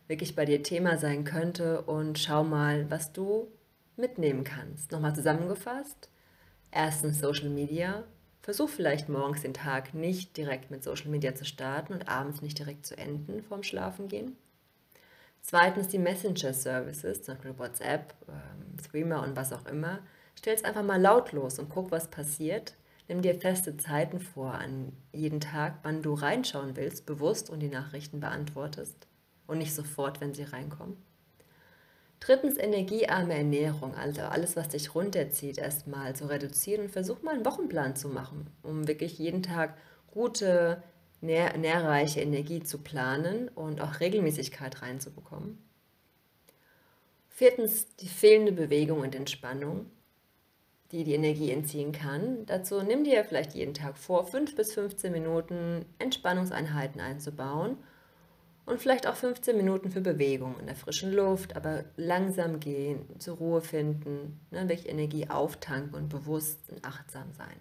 wirklich 0.07 0.35
bei 0.37 0.45
dir 0.45 0.63
Thema 0.63 0.97
sein 0.97 1.25
könnte 1.25 1.83
und 1.83 2.19
schau 2.19 2.45
mal, 2.45 2.91
was 2.91 3.13
du 3.13 3.49
mitnehmen 4.01 4.45
kannst. 4.45 4.93
Nochmal 4.93 5.15
zusammengefasst. 5.15 6.11
Erstens 6.71 7.21
Social 7.21 7.49
Media. 7.49 8.05
Versuch 8.43 8.71
vielleicht 8.71 9.09
morgens 9.09 9.43
den 9.43 9.55
Tag 9.55 9.93
nicht 9.93 10.37
direkt 10.37 10.71
mit 10.71 10.83
Social 10.83 11.11
Media 11.11 11.35
zu 11.35 11.45
starten 11.45 11.93
und 11.93 12.09
abends 12.09 12.41
nicht 12.41 12.59
direkt 12.59 12.87
zu 12.87 12.97
enden 12.97 13.43
vorm 13.43 13.63
Schlafengehen. 13.63 14.37
Zweitens 15.43 15.89
die 15.89 15.99
Messenger-Services, 15.99 17.23
zum 17.23 17.35
Beispiel 17.35 17.59
WhatsApp, 17.59 18.15
ähm, 18.29 18.79
Streamer 18.83 19.23
und 19.23 19.37
was 19.37 19.53
auch 19.53 19.67
immer. 19.67 20.01
Stell 20.35 20.55
es 20.55 20.65
einfach 20.65 20.83
mal 20.83 21.01
lautlos 21.01 21.59
und 21.59 21.69
guck, 21.69 21.91
was 21.91 22.09
passiert. 22.09 22.75
Nimm 23.09 23.23
dir 23.23 23.35
feste 23.35 23.77
Zeiten 23.77 24.21
vor 24.21 24.55
an 24.55 24.93
jeden 25.13 25.41
Tag, 25.41 25.79
wann 25.83 26.03
du 26.03 26.15
reinschauen 26.15 26.77
willst, 26.77 27.07
bewusst 27.07 27.51
und 27.51 27.61
die 27.61 27.69
Nachrichten 27.69 28.21
beantwortest 28.21 29.09
und 29.47 29.59
nicht 29.59 29.75
sofort, 29.75 30.21
wenn 30.21 30.33
sie 30.33 30.45
reinkommen. 30.45 30.97
Drittens 32.21 32.59
energiearme 32.59 33.35
Ernährung, 33.35 33.95
also 33.95 34.21
alles, 34.21 34.55
was 34.55 34.69
dich 34.69 34.95
runterzieht, 34.95 35.57
erstmal 35.57 36.15
zu 36.15 36.29
reduzieren 36.29 36.83
und 36.83 36.91
versuch 36.91 37.23
mal 37.23 37.35
einen 37.35 37.47
Wochenplan 37.47 37.97
zu 37.97 38.09
machen, 38.09 38.47
um 38.63 38.87
wirklich 38.87 39.19
jeden 39.19 39.43
Tag 39.43 39.75
gute, 40.11 40.83
nähr 41.23 41.57
nährreiche 41.57 42.21
Energie 42.21 42.63
zu 42.63 42.79
planen 42.79 43.49
und 43.49 43.81
auch 43.81 44.01
Regelmäßigkeit 44.01 44.83
reinzubekommen. 44.83 45.59
Viertens 47.31 47.97
die 47.97 48.09
fehlende 48.09 48.53
Bewegung 48.53 49.01
und 49.01 49.15
Entspannung, 49.15 49.87
die 50.93 51.05
die 51.05 51.15
Energie 51.15 51.51
entziehen 51.51 51.93
kann. 51.93 52.45
Dazu 52.45 52.83
nimm 52.83 53.05
dir 53.05 53.25
vielleicht 53.25 53.55
jeden 53.55 53.73
Tag 53.73 53.97
vor, 53.97 54.27
5 54.27 54.57
bis 54.57 54.75
15 54.75 55.11
Minuten 55.11 55.87
Entspannungseinheiten 55.99 57.01
einzubauen 57.01 57.79
und 58.71 58.81
vielleicht 58.81 59.07
auch 59.07 59.17
15 59.17 59.57
Minuten 59.57 59.91
für 59.91 60.01
Bewegung 60.01 60.59
in 60.61 60.67
der 60.67 60.77
frischen 60.77 61.13
Luft, 61.13 61.57
aber 61.57 61.85
langsam 61.97 62.61
gehen, 62.61 63.19
zur 63.19 63.37
Ruhe 63.37 63.61
finden, 63.61 64.41
ne, 64.51 64.69
wirklich 64.69 64.89
Energie 64.89 65.29
auftanken 65.29 65.95
und 65.95 66.09
bewusst 66.09 66.59
und 66.71 66.85
achtsam 66.85 67.33
sein. 67.37 67.57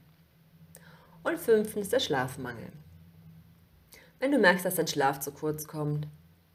Und 1.24 1.39
fünftens 1.39 1.89
der 1.89 2.00
Schlafmangel. 2.00 2.72
Wenn 4.19 4.32
du 4.32 4.38
merkst, 4.38 4.65
dass 4.65 4.76
dein 4.76 4.88
Schlaf 4.88 5.19
zu 5.19 5.32
kurz 5.32 5.67
kommt, 5.67 6.08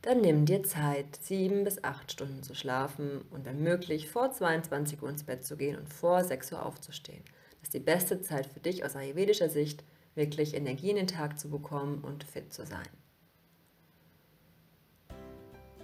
dann 0.03 0.21
nimm 0.21 0.45
dir 0.45 0.62
Zeit, 0.62 1.19
sieben 1.21 1.64
bis 1.64 1.83
acht 1.83 2.12
Stunden 2.12 2.43
zu 2.43 2.55
schlafen 2.55 3.23
und 3.31 3.47
wenn 3.47 3.62
möglich 3.62 4.09
vor 4.11 4.31
22 4.31 5.03
Uhr 5.03 5.09
ins 5.09 5.25
Bett 5.25 5.45
zu 5.45 5.57
gehen 5.57 5.79
und 5.79 5.93
vor 5.93 6.23
6 6.23 6.53
Uhr 6.53 6.64
aufzustehen. 6.64 7.25
Das 7.61 7.69
ist 7.69 7.75
die 7.75 7.81
beste 7.81 8.21
Zeit 8.21 8.47
für 8.47 8.61
dich 8.61 8.85
aus 8.85 8.97
ayurvedischer 8.97 9.49
Sicht, 9.49 9.83
wirklich 10.14 10.55
Energie 10.55 10.90
in 10.90 10.97
den 10.97 11.07
Tag 11.07 11.38
zu 11.40 11.49
bekommen 11.49 12.05
und 12.05 12.23
fit 12.25 12.53
zu 12.53 12.64
sein. 12.67 12.87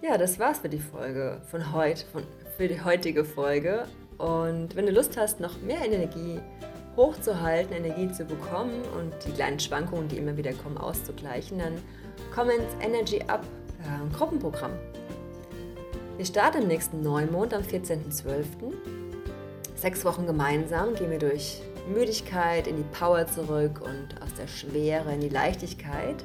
Ja, 0.03 0.17
das 0.17 0.39
war's 0.39 0.61
für 0.61 0.71
die 0.71 0.79
Folge 0.79 1.43
von 1.51 1.75
heute, 1.75 2.07
von, 2.07 2.23
für 2.57 2.69
die 2.69 2.83
heutige 2.83 3.23
Folge. 3.23 3.85
Und 4.17 4.75
wenn 4.75 4.87
du 4.87 4.93
Lust 4.93 5.19
hast, 5.19 5.41
noch 5.41 5.61
mehr 5.61 5.85
Energie 5.85 6.41
hochzuhalten, 6.97 7.77
Energie 7.77 8.11
zu 8.11 8.25
bekommen 8.25 8.81
und 8.99 9.13
die 9.27 9.33
kleinen 9.33 9.61
Schwankungen, 9.61 10.09
die 10.09 10.17
immer 10.17 10.39
wieder 10.39 10.55
kommen, 10.55 10.79
auszugleichen, 10.79 11.59
dann 11.59 11.75
komm 12.35 12.49
ins 12.49 12.73
Energy 12.81 13.23
Up 13.27 13.45
äh, 13.81 14.17
Gruppenprogramm. 14.17 14.73
Wir 16.17 16.25
starten 16.25 16.63
im 16.63 16.69
nächsten 16.69 17.03
Neumond 17.03 17.53
am 17.53 17.63
14.12. 17.63 18.73
Sechs 19.77 20.05
Wochen 20.07 20.27
gemeinsam 20.27 20.95
gehen 20.95 21.11
wir 21.11 21.19
durch 21.19 21.61
Müdigkeit 21.93 22.67
in 22.67 22.77
die 22.77 22.99
Power 22.99 23.27
zurück 23.27 23.83
und 23.83 24.23
aus 24.23 24.33
der 24.39 24.47
Schwere 24.47 25.13
in 25.13 25.21
die 25.21 25.29
Leichtigkeit. 25.29 26.25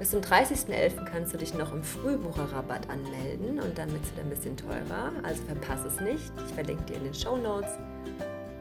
Bis 0.00 0.12
zum 0.12 0.22
30.11. 0.22 1.04
kannst 1.04 1.34
du 1.34 1.36
dich 1.36 1.52
noch 1.52 1.74
im 1.74 1.82
Frühbucherrabatt 1.82 2.88
anmelden 2.88 3.60
und 3.60 3.76
dann 3.76 3.92
wird 3.92 4.02
es 4.02 4.12
wieder 4.12 4.22
ein 4.22 4.30
bisschen 4.30 4.56
teurer. 4.56 5.12
Also 5.22 5.42
verpasse 5.42 5.88
es 5.88 6.00
nicht. 6.00 6.32
Ich 6.46 6.54
verlinke 6.54 6.82
dir 6.84 6.96
in 6.96 7.04
den 7.04 7.12
Show 7.12 7.36
Notes, 7.36 7.68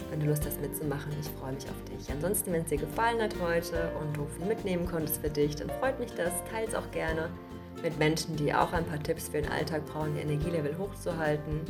wenn 0.09 0.19
du 0.19 0.25
Lust 0.25 0.45
hast 0.45 0.59
mitzumachen. 0.59 1.13
Ich 1.21 1.29
freue 1.39 1.53
mich 1.53 1.63
auf 1.63 1.81
dich. 1.85 2.11
Ansonsten, 2.11 2.51
wenn 2.51 2.63
es 2.63 2.67
dir 2.67 2.77
gefallen 2.77 3.21
hat 3.21 3.33
heute 3.41 3.89
und 4.01 4.17
du 4.17 4.27
viel 4.37 4.47
mitnehmen 4.47 4.85
konntest 4.85 5.21
für 5.21 5.29
dich, 5.29 5.55
dann 5.55 5.69
freut 5.79 5.97
mich 5.97 6.11
das. 6.11 6.33
Teile 6.51 6.67
es 6.67 6.75
auch 6.75 6.91
gerne 6.91 7.29
mit 7.81 7.97
Menschen, 7.97 8.35
die 8.35 8.53
auch 8.53 8.73
ein 8.73 8.83
paar 8.83 9.01
Tipps 9.01 9.29
für 9.29 9.41
den 9.41 9.49
Alltag 9.49 9.85
brauchen, 9.85 10.17
ihr 10.17 10.23
Energielevel 10.23 10.77
hochzuhalten. 10.77 11.61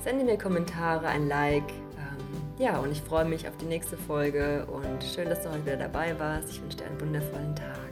Sende 0.00 0.24
mir 0.24 0.38
Kommentare, 0.38 1.06
ein 1.06 1.28
Like. 1.28 1.70
Ähm, 1.70 2.42
ja, 2.58 2.80
und 2.80 2.90
ich 2.90 3.00
freue 3.00 3.26
mich 3.26 3.46
auf 3.46 3.56
die 3.58 3.66
nächste 3.66 3.96
Folge 3.96 4.66
und 4.66 5.04
schön, 5.04 5.28
dass 5.28 5.42
du 5.42 5.50
heute 5.50 5.66
wieder 5.66 5.76
dabei 5.76 6.18
warst. 6.18 6.50
Ich 6.50 6.60
wünsche 6.60 6.78
dir 6.78 6.86
einen 6.86 7.00
wundervollen 7.00 7.54
Tag. 7.54 7.83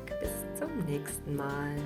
Nächsten 0.87 1.37
Mal. 1.37 1.77